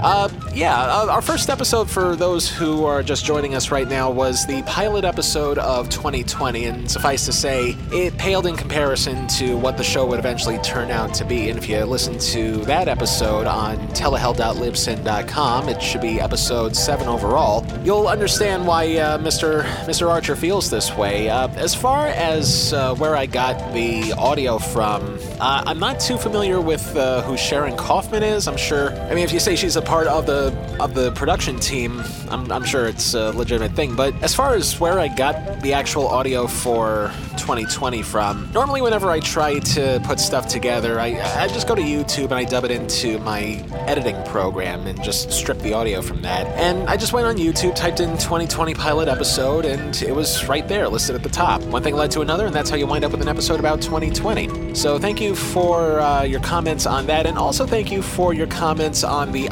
Uh, 0.05 0.29
yeah, 0.53 0.83
uh, 0.83 1.07
our 1.09 1.21
first 1.21 1.49
episode 1.49 1.89
for 1.89 2.15
those 2.15 2.47
who 2.47 2.85
are 2.85 3.01
just 3.01 3.25
joining 3.25 3.55
us 3.55 3.71
right 3.71 3.87
now 3.87 4.11
was 4.11 4.45
the 4.45 4.61
pilot 4.61 5.03
episode 5.03 5.57
of 5.57 5.89
2020, 5.89 6.65
and 6.65 6.91
suffice 6.91 7.25
to 7.25 7.33
say, 7.33 7.75
it 7.91 8.15
paled 8.19 8.45
in 8.45 8.55
comparison 8.55 9.25
to 9.27 9.57
what 9.57 9.77
the 9.77 9.83
show 9.83 10.05
would 10.05 10.19
eventually 10.19 10.59
turn 10.59 10.91
out 10.91 11.11
to 11.15 11.25
be. 11.25 11.49
And 11.49 11.57
if 11.57 11.67
you 11.67 11.83
listen 11.85 12.19
to 12.19 12.57
that 12.65 12.87
episode 12.87 13.47
on 13.47 13.79
telehell.libsyn.com, 13.95 15.69
it 15.69 15.81
should 15.81 16.01
be 16.01 16.21
episode 16.21 16.75
7 16.75 17.07
overall, 17.07 17.65
you'll 17.83 18.07
understand 18.07 18.67
why 18.67 18.97
uh, 18.97 19.17
Mr. 19.17 19.63
Mr. 19.87 20.07
Archer 20.07 20.35
feels 20.35 20.69
this 20.69 20.95
way. 20.95 21.29
Uh, 21.29 21.47
as 21.55 21.73
far 21.73 22.09
as 22.09 22.73
uh, 22.73 22.93
where 22.93 23.15
I 23.15 23.25
got 23.25 23.73
the 23.73 24.13
audio 24.13 24.59
from, 24.59 25.17
uh, 25.41 25.63
I'm 25.65 25.79
not 25.79 25.99
too 25.99 26.17
familiar 26.17 26.61
with 26.61 26.85
who 26.93 27.35
Sharon 27.35 27.75
Kaufman 27.75 28.21
is. 28.21 28.47
I'm 28.47 28.55
sure, 28.55 28.91
I 28.91 29.15
mean, 29.15 29.23
if 29.23 29.33
you 29.33 29.39
say 29.39 29.55
she's 29.55 29.75
a 29.75 29.81
part 29.81 29.94
of 30.03 30.25
the 30.25 30.53
of 30.79 30.93
the 30.93 31.11
production 31.11 31.59
team, 31.59 32.03
I'm, 32.29 32.51
I'm 32.51 32.63
sure 32.63 32.87
it's 32.87 33.13
a 33.13 33.31
legitimate 33.31 33.73
thing. 33.73 33.95
But 33.95 34.13
as 34.21 34.35
far 34.35 34.53
as 34.55 34.79
where 34.79 34.99
I 34.99 35.07
got 35.07 35.61
the 35.61 35.73
actual 35.73 36.07
audio 36.07 36.47
for 36.47 37.11
2020 37.37 38.01
from, 38.01 38.51
normally 38.53 38.81
whenever 38.81 39.09
I 39.09 39.19
try 39.19 39.59
to 39.59 40.01
put 40.03 40.19
stuff 40.19 40.47
together, 40.47 40.99
I, 40.99 41.19
I 41.39 41.47
just 41.47 41.67
go 41.67 41.75
to 41.75 41.81
YouTube 41.81 42.25
and 42.25 42.35
I 42.35 42.43
dub 42.43 42.65
it 42.65 42.71
into 42.71 43.19
my 43.19 43.63
editing 43.87 44.21
program 44.25 44.87
and 44.87 45.01
just 45.03 45.31
strip 45.31 45.59
the 45.59 45.73
audio 45.73 46.01
from 46.01 46.21
that. 46.23 46.45
And 46.57 46.89
I 46.89 46.97
just 46.97 47.13
went 47.13 47.27
on 47.27 47.37
YouTube, 47.37 47.75
typed 47.75 47.99
in 47.99 48.11
2020 48.11 48.73
pilot 48.73 49.07
episode, 49.07 49.65
and 49.65 50.01
it 50.01 50.13
was 50.13 50.45
right 50.47 50.67
there, 50.67 50.87
listed 50.89 51.15
at 51.15 51.23
the 51.23 51.29
top. 51.29 51.61
One 51.63 51.83
thing 51.83 51.95
led 51.95 52.11
to 52.11 52.21
another, 52.21 52.45
and 52.45 52.55
that's 52.55 52.69
how 52.69 52.75
you 52.75 52.87
wind 52.87 53.05
up 53.05 53.11
with 53.11 53.21
an 53.21 53.27
episode 53.27 53.59
about 53.59 53.81
2020. 53.81 54.75
So 54.75 54.99
thank 54.99 55.21
you 55.21 55.35
for 55.35 55.99
uh, 55.99 56.23
your 56.23 56.41
comments 56.41 56.85
on 56.85 57.07
that, 57.07 57.25
and 57.25 57.37
also 57.37 57.65
thank 57.65 57.91
you 57.91 58.01
for 58.01 58.33
your 58.33 58.47
comments 58.47 59.03
on 59.03 59.31
the 59.31 59.47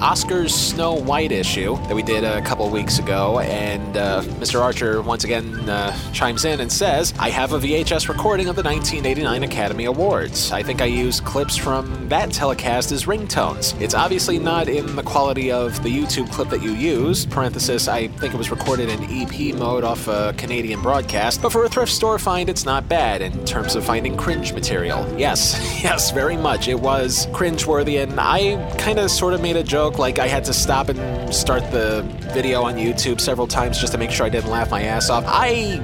Snow 0.47 0.93
White 0.95 1.31
issue 1.31 1.77
that 1.87 1.95
we 1.95 2.01
did 2.01 2.23
a 2.23 2.41
couple 2.41 2.67
weeks 2.69 2.99
ago. 2.99 3.39
And 3.39 3.95
uh, 3.95 4.23
Mr. 4.39 4.59
Archer 4.59 5.01
once 5.01 5.23
again 5.23 5.69
uh, 5.69 5.95
chimes 6.11 6.43
in 6.43 6.59
and 6.59 6.71
says, 6.71 7.13
I 7.19 7.29
have 7.29 7.53
a 7.53 7.59
VHS 7.59 8.09
recording 8.09 8.47
of 8.47 8.55
the 8.55 8.63
1989 8.63 9.43
Academy 9.43 9.85
Awards. 9.85 10.51
I 10.51 10.63
think 10.63 10.81
I 10.81 10.85
used 10.85 11.23
clips 11.23 11.55
from 11.55 12.09
that 12.09 12.31
telecast 12.31 12.91
as 12.91 13.05
ringtones. 13.05 13.79
It's 13.79 13.93
obviously 13.93 14.39
not 14.39 14.67
in 14.67 14.95
the 14.95 15.03
quality 15.03 15.51
of 15.51 15.81
the 15.83 15.89
YouTube 15.89 16.31
clip 16.31 16.49
that 16.49 16.63
you 16.63 16.71
used. 16.71 17.29
Parenthesis, 17.29 17.87
I 17.87 18.07
think 18.07 18.33
it 18.33 18.37
was 18.37 18.49
recorded 18.49 18.89
in 18.89 19.03
EP 19.03 19.55
mode 19.55 19.83
off 19.83 20.07
a 20.07 20.33
Canadian 20.37 20.81
broadcast, 20.81 21.41
but 21.41 21.51
for 21.51 21.63
a 21.63 21.69
thrift 21.69 21.91
store 21.91 22.17
find, 22.17 22.49
it's 22.49 22.65
not 22.65 22.89
bad 22.89 23.21
in 23.21 23.45
terms 23.45 23.75
of 23.75 23.85
finding 23.85 24.17
cringe 24.17 24.51
material. 24.53 25.07
Yes, 25.17 25.59
yes, 25.83 26.11
very 26.11 26.37
much. 26.37 26.67
It 26.67 26.79
was 26.79 27.27
cringeworthy, 27.27 28.01
and 28.01 28.19
I 28.19 28.75
kind 28.77 28.99
of 28.99 29.11
sort 29.11 29.33
of 29.33 29.41
made 29.41 29.55
a 29.55 29.63
joke 29.63 29.99
like 29.99 30.12
I 30.19 30.28
had 30.28 30.43
to 30.45 30.54
stop 30.54 30.89
and 30.89 31.34
start 31.34 31.63
the 31.71 32.04
video 32.34 32.63
on 32.63 32.76
YouTube 32.76 33.19
several 33.19 33.47
times 33.47 33.80
just 33.80 33.93
to 33.93 33.97
make 33.97 34.12
sure 34.12 34.26
I 34.26 34.30
didn't 34.30 34.49
laugh 34.49 34.71
my 34.71 34.84
ass 34.84 35.10
off. 35.10 35.23
I 35.28 35.82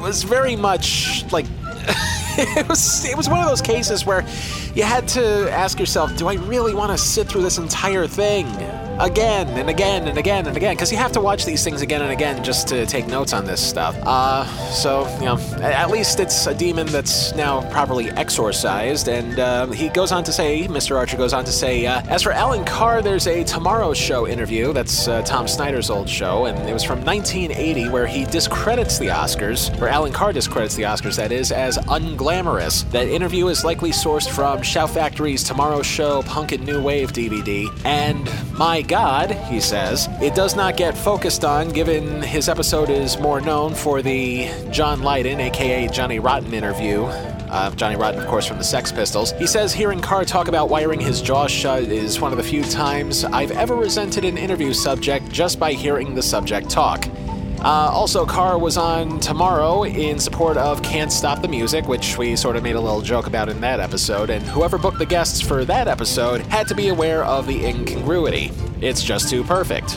was 0.00 0.22
very 0.22 0.56
much 0.56 1.24
like 1.32 1.46
it 2.38 2.68
was 2.68 3.04
it 3.04 3.16
was 3.16 3.28
one 3.28 3.40
of 3.40 3.46
those 3.46 3.62
cases 3.62 4.06
where 4.06 4.24
you 4.74 4.84
had 4.84 5.08
to 5.08 5.50
ask 5.50 5.80
yourself, 5.80 6.16
do 6.16 6.28
I 6.28 6.34
really 6.34 6.74
want 6.74 6.92
to 6.92 6.98
sit 6.98 7.28
through 7.28 7.42
this 7.42 7.58
entire 7.58 8.06
thing 8.06 8.46
again 9.00 9.48
and 9.48 9.70
again 9.70 10.08
and 10.08 10.18
again 10.18 10.46
and 10.46 10.56
again? 10.56 10.74
Because 10.74 10.90
you 10.90 10.98
have 10.98 11.12
to 11.12 11.20
watch 11.20 11.44
these 11.44 11.64
things 11.64 11.82
again 11.82 12.02
and 12.02 12.10
again 12.10 12.42
just 12.42 12.68
to 12.68 12.86
take 12.86 13.06
notes 13.06 13.32
on 13.32 13.44
this 13.44 13.66
stuff. 13.66 13.96
Uh, 14.02 14.44
so 14.70 15.08
you 15.18 15.26
know, 15.26 15.38
at 15.60 15.90
least 15.90 16.20
it's 16.20 16.46
a 16.46 16.54
demon 16.54 16.86
that's 16.86 17.34
now 17.34 17.68
properly 17.70 18.10
exorcised. 18.10 19.08
And 19.08 19.38
uh, 19.38 19.66
he 19.68 19.88
goes 19.88 20.12
on 20.12 20.24
to 20.24 20.32
say, 20.32 20.66
Mr. 20.68 20.96
Archer 20.96 21.16
goes 21.16 21.32
on 21.32 21.44
to 21.44 21.52
say, 21.52 21.86
uh, 21.86 22.02
as 22.08 22.22
for 22.22 22.32
Allan 22.32 22.64
Carr, 22.64 23.02
there's 23.02 23.26
a 23.26 23.44
Tomorrow 23.44 23.94
Show 23.94 24.26
interview. 24.26 24.72
That's 24.72 25.08
uh, 25.08 25.22
Tom 25.22 25.48
Snyder's 25.48 25.90
old 25.90 26.08
show, 26.08 26.46
and 26.46 26.68
it 26.68 26.72
was 26.72 26.84
from 26.84 27.04
1980, 27.04 27.90
where 27.90 28.06
he 28.06 28.24
discredits 28.24 28.98
the 28.98 29.06
Oscars, 29.06 29.76
where 29.80 29.88
Allan 29.88 30.12
Carr 30.12 30.32
discredits 30.32 30.74
the 30.74 30.82
Oscars. 30.82 31.16
That 31.16 31.32
is 31.32 31.52
as 31.52 31.78
unglamorous. 31.78 32.88
That 32.90 33.08
interview 33.08 33.48
is 33.48 33.64
likely 33.64 33.90
sourced 33.90 34.28
from 34.28 34.62
Shout 34.62 34.90
Factory's 34.90 35.42
Tomorrow 35.42 35.82
Show 35.82 36.22
Punk 36.22 36.52
and 36.52 36.64
New 36.64 36.82
Wave 36.82 37.12
DVD. 37.12 37.68
And 37.84 38.30
my 38.52 38.82
God, 38.88 39.32
he 39.32 39.60
says, 39.60 40.08
it 40.22 40.34
does 40.34 40.56
not 40.56 40.78
get 40.78 40.96
focused 40.96 41.44
on, 41.44 41.68
given 41.68 42.22
his 42.22 42.48
episode 42.48 42.88
is 42.88 43.18
more 43.18 43.38
known 43.38 43.74
for 43.74 44.00
the 44.00 44.48
John 44.70 45.02
Lydon, 45.02 45.40
aka 45.40 45.88
Johnny 45.88 46.18
Rotten 46.18 46.54
interview. 46.54 47.02
Uh, 47.04 47.70
Johnny 47.72 47.96
Rotten, 47.96 48.18
of 48.18 48.26
course, 48.26 48.46
from 48.46 48.56
the 48.56 48.64
Sex 48.64 48.90
Pistols. 48.90 49.32
He 49.32 49.46
says 49.46 49.74
hearing 49.74 50.00
Carr 50.00 50.24
talk 50.24 50.48
about 50.48 50.70
wiring 50.70 51.00
his 51.00 51.20
jaw 51.20 51.46
shut 51.46 51.82
is 51.82 52.18
one 52.18 52.32
of 52.32 52.38
the 52.38 52.44
few 52.44 52.64
times 52.64 53.24
I've 53.24 53.50
ever 53.50 53.74
resented 53.74 54.24
an 54.24 54.38
interview 54.38 54.72
subject 54.72 55.30
just 55.30 55.60
by 55.60 55.72
hearing 55.72 56.14
the 56.14 56.22
subject 56.22 56.70
talk. 56.70 57.06
Uh, 57.60 57.90
also, 57.92 58.24
Carr 58.24 58.56
was 58.56 58.76
on 58.76 59.18
Tomorrow 59.18 59.84
in 59.84 60.18
support 60.20 60.56
of 60.56 60.82
Can't 60.82 61.12
Stop 61.12 61.42
the 61.42 61.48
Music, 61.48 61.88
which 61.88 62.16
we 62.16 62.36
sort 62.36 62.54
of 62.54 62.62
made 62.62 62.76
a 62.76 62.80
little 62.80 63.00
joke 63.00 63.26
about 63.26 63.48
in 63.48 63.60
that 63.62 63.80
episode, 63.80 64.30
and 64.30 64.44
whoever 64.44 64.78
booked 64.78 64.98
the 64.98 65.06
guests 65.06 65.40
for 65.40 65.64
that 65.64 65.88
episode 65.88 66.40
had 66.42 66.68
to 66.68 66.74
be 66.74 66.88
aware 66.88 67.24
of 67.24 67.46
the 67.46 67.66
incongruity. 67.66 68.52
It's 68.80 69.02
just 69.02 69.28
too 69.28 69.42
perfect. 69.42 69.96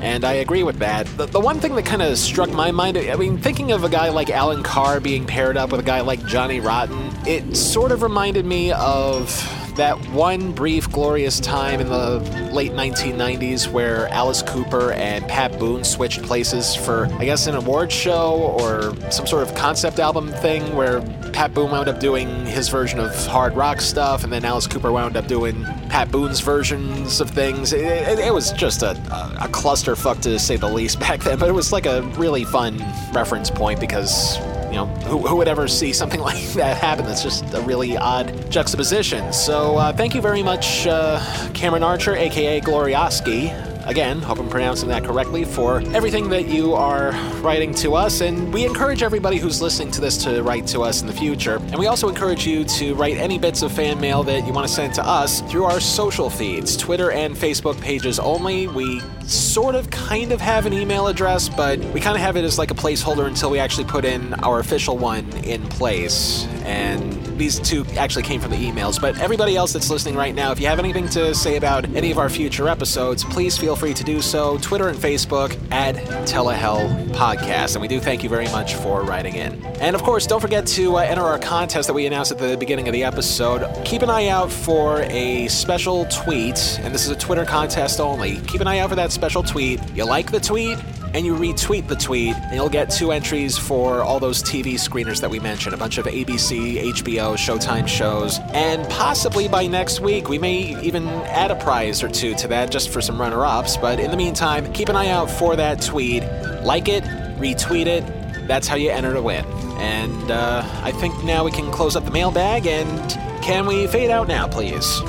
And 0.00 0.24
I 0.24 0.34
agree 0.34 0.62
with 0.62 0.78
that. 0.80 1.06
The, 1.16 1.26
the 1.26 1.40
one 1.40 1.60
thing 1.60 1.74
that 1.76 1.86
kind 1.86 2.02
of 2.02 2.18
struck 2.18 2.50
my 2.50 2.70
mind, 2.70 2.96
I 2.96 3.16
mean, 3.16 3.38
thinking 3.38 3.72
of 3.72 3.84
a 3.84 3.88
guy 3.88 4.08
like 4.08 4.30
Allan 4.30 4.62
Carr 4.62 5.00
being 5.00 5.26
paired 5.26 5.56
up 5.56 5.72
with 5.72 5.80
a 5.80 5.84
guy 5.84 6.00
like 6.00 6.24
Johnny 6.26 6.60
Rotten, 6.60 7.10
it 7.26 7.56
sort 7.56 7.92
of 7.92 8.02
reminded 8.02 8.44
me 8.44 8.72
of 8.72 9.30
that 9.76 9.98
one 10.10 10.52
brief 10.52 10.90
glorious 10.90 11.40
time 11.40 11.80
in 11.80 11.88
the 11.88 12.20
late 12.52 12.72
1990s 12.72 13.70
where 13.70 14.08
Alice 14.08 14.42
Cooper 14.42 14.92
and 14.92 15.26
Pat 15.26 15.58
Boone 15.58 15.82
switched 15.82 16.22
places 16.22 16.74
for, 16.74 17.06
I 17.14 17.24
guess, 17.24 17.46
an 17.46 17.56
award 17.56 17.90
show 17.90 18.54
or 18.60 18.94
some 19.10 19.26
sort 19.26 19.42
of 19.42 19.54
concept 19.54 19.98
album 19.98 20.28
thing 20.34 20.76
where 20.76 21.00
Pat 21.32 21.52
Boone 21.52 21.70
wound 21.72 21.88
up 21.88 21.98
doing 21.98 22.46
his 22.46 22.68
version 22.68 23.00
of 23.00 23.14
hard 23.26 23.56
rock 23.56 23.80
stuff 23.80 24.22
and 24.22 24.32
then 24.32 24.44
Alice 24.44 24.68
Cooper 24.68 24.92
wound 24.92 25.16
up 25.16 25.26
doing 25.26 25.64
Pat 25.88 26.10
Boone's 26.10 26.40
versions 26.40 27.20
of 27.20 27.30
things. 27.30 27.72
It, 27.72 27.84
it, 27.84 28.18
it 28.20 28.32
was 28.32 28.52
just 28.52 28.82
a, 28.82 28.90
a, 28.90 29.46
a 29.46 29.48
clusterfuck 29.48 30.20
to 30.22 30.38
say 30.38 30.56
the 30.56 30.68
least 30.68 31.00
back 31.04 31.20
then, 31.20 31.38
but 31.38 31.48
it 31.48 31.52
was 31.52 31.72
like 31.72 31.86
a 31.86 32.02
really 32.16 32.44
fun 32.44 32.78
reference 33.12 33.50
point 33.50 33.80
because 33.80 34.38
you 34.74 34.80
know, 34.80 34.86
who, 35.06 35.24
who, 35.24 35.36
would 35.36 35.46
ever 35.46 35.68
see 35.68 35.92
something 35.92 36.18
like 36.30 36.42
that 36.54 36.78
happen? 36.78 37.04
That's 37.06 37.22
just 37.22 37.44
a 37.54 37.60
really 37.60 37.96
odd 37.96 38.50
juxtaposition. 38.50 39.32
So, 39.32 39.76
uh, 39.76 39.92
thank 39.92 40.16
you 40.16 40.20
very 40.20 40.42
much, 40.42 40.86
uh, 40.88 41.20
Cameron 41.54 41.84
Archer, 41.84 42.16
aka 42.16 42.60
Glorioski. 42.60 43.73
Again, 43.86 44.22
hope 44.22 44.38
I'm 44.38 44.48
pronouncing 44.48 44.88
that 44.88 45.04
correctly, 45.04 45.44
for 45.44 45.80
everything 45.94 46.30
that 46.30 46.48
you 46.48 46.72
are 46.72 47.10
writing 47.42 47.74
to 47.74 47.94
us. 47.94 48.22
And 48.22 48.52
we 48.52 48.64
encourage 48.64 49.02
everybody 49.02 49.36
who's 49.36 49.60
listening 49.60 49.90
to 49.92 50.00
this 50.00 50.16
to 50.24 50.42
write 50.42 50.66
to 50.68 50.80
us 50.80 51.02
in 51.02 51.06
the 51.06 51.12
future. 51.12 51.56
And 51.56 51.76
we 51.76 51.86
also 51.86 52.08
encourage 52.08 52.46
you 52.46 52.64
to 52.64 52.94
write 52.94 53.18
any 53.18 53.38
bits 53.38 53.60
of 53.60 53.72
fan 53.72 54.00
mail 54.00 54.22
that 54.22 54.46
you 54.46 54.54
want 54.54 54.66
to 54.66 54.72
send 54.72 54.94
to 54.94 55.06
us 55.06 55.42
through 55.42 55.64
our 55.64 55.80
social 55.80 56.30
feeds, 56.30 56.78
Twitter 56.78 57.10
and 57.10 57.36
Facebook 57.36 57.78
pages 57.82 58.18
only. 58.18 58.68
We 58.68 59.02
sort 59.26 59.74
of 59.74 59.90
kind 59.90 60.32
of 60.32 60.40
have 60.40 60.64
an 60.64 60.72
email 60.72 61.06
address, 61.06 61.50
but 61.50 61.78
we 61.78 62.00
kind 62.00 62.16
of 62.16 62.22
have 62.22 62.36
it 62.36 62.44
as 62.44 62.58
like 62.58 62.70
a 62.70 62.74
placeholder 62.74 63.26
until 63.26 63.50
we 63.50 63.58
actually 63.58 63.84
put 63.84 64.06
in 64.06 64.32
our 64.34 64.60
official 64.60 64.96
one 64.96 65.30
in 65.44 65.62
place. 65.68 66.46
And 66.64 67.24
these 67.38 67.58
two 67.58 67.84
actually 67.96 68.22
came 68.22 68.40
from 68.40 68.52
the 68.52 68.56
emails. 68.56 69.00
But 69.00 69.18
everybody 69.18 69.56
else 69.56 69.72
that's 69.72 69.90
listening 69.90 70.14
right 70.14 70.34
now, 70.34 70.52
if 70.52 70.60
you 70.60 70.66
have 70.68 70.78
anything 70.78 71.08
to 71.10 71.34
say 71.34 71.56
about 71.56 71.84
any 71.94 72.10
of 72.10 72.18
our 72.18 72.30
future 72.30 72.68
episodes, 72.68 73.24
please 73.24 73.58
feel 73.74 73.88
free 73.88 73.94
to 73.94 74.04
do 74.04 74.22
so. 74.22 74.56
Twitter 74.58 74.88
and 74.88 74.96
Facebook 74.96 75.50
at 75.72 75.96
Telehell 76.28 77.08
Podcast. 77.08 77.74
And 77.74 77.82
we 77.82 77.88
do 77.88 77.98
thank 77.98 78.22
you 78.22 78.28
very 78.28 78.46
much 78.46 78.76
for 78.76 79.02
writing 79.02 79.34
in. 79.34 79.64
And 79.80 79.96
of 79.96 80.02
course, 80.04 80.28
don't 80.28 80.40
forget 80.40 80.64
to 80.68 80.96
uh, 80.96 81.00
enter 81.00 81.22
our 81.22 81.40
contest 81.40 81.88
that 81.88 81.94
we 81.94 82.06
announced 82.06 82.30
at 82.30 82.38
the 82.38 82.56
beginning 82.56 82.86
of 82.86 82.92
the 82.92 83.02
episode. 83.02 83.68
Keep 83.84 84.02
an 84.02 84.10
eye 84.10 84.28
out 84.28 84.52
for 84.52 85.02
a 85.02 85.48
special 85.48 86.06
tweet, 86.06 86.78
and 86.82 86.94
this 86.94 87.04
is 87.04 87.10
a 87.10 87.16
Twitter 87.16 87.44
contest 87.44 87.98
only. 87.98 88.36
Keep 88.42 88.60
an 88.60 88.68
eye 88.68 88.78
out 88.78 88.90
for 88.90 88.96
that 88.96 89.10
special 89.10 89.42
tweet. 89.42 89.80
You 89.92 90.04
like 90.04 90.30
the 90.30 90.40
tweet? 90.40 90.78
And 91.14 91.24
you 91.24 91.34
retweet 91.36 91.86
the 91.86 91.94
tweet, 91.94 92.34
and 92.34 92.54
you'll 92.54 92.68
get 92.68 92.90
two 92.90 93.12
entries 93.12 93.56
for 93.56 94.02
all 94.02 94.18
those 94.18 94.42
TV 94.42 94.74
screeners 94.74 95.20
that 95.20 95.30
we 95.30 95.38
mentioned 95.38 95.72
a 95.72 95.78
bunch 95.78 95.96
of 95.96 96.06
ABC, 96.06 96.82
HBO, 96.92 97.34
Showtime 97.36 97.86
shows. 97.86 98.40
And 98.52 98.86
possibly 98.90 99.46
by 99.46 99.68
next 99.68 100.00
week, 100.00 100.28
we 100.28 100.38
may 100.38 100.80
even 100.82 101.06
add 101.06 101.52
a 101.52 101.56
prize 101.56 102.02
or 102.02 102.08
two 102.08 102.34
to 102.34 102.48
that 102.48 102.72
just 102.72 102.90
for 102.90 103.00
some 103.00 103.20
runner 103.20 103.44
ups. 103.46 103.76
But 103.76 104.00
in 104.00 104.10
the 104.10 104.16
meantime, 104.16 104.70
keep 104.72 104.88
an 104.88 104.96
eye 104.96 105.08
out 105.08 105.30
for 105.30 105.54
that 105.54 105.80
tweet. 105.80 106.24
Like 106.64 106.88
it, 106.88 107.04
retweet 107.38 107.86
it. 107.86 108.04
That's 108.48 108.66
how 108.66 108.74
you 108.74 108.90
enter 108.90 109.14
to 109.14 109.22
win. 109.22 109.44
And 109.78 110.30
uh, 110.32 110.68
I 110.82 110.90
think 110.90 111.22
now 111.22 111.44
we 111.44 111.52
can 111.52 111.70
close 111.70 111.94
up 111.94 112.04
the 112.04 112.10
mailbag, 112.10 112.66
and 112.66 113.10
can 113.40 113.66
we 113.66 113.86
fade 113.86 114.10
out 114.10 114.26
now, 114.26 114.48
please? 114.48 115.00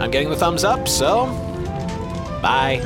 I'm 0.00 0.10
getting 0.10 0.30
the 0.30 0.36
thumbs 0.36 0.64
up, 0.64 0.88
so 0.88 1.26
bye. 2.40 2.80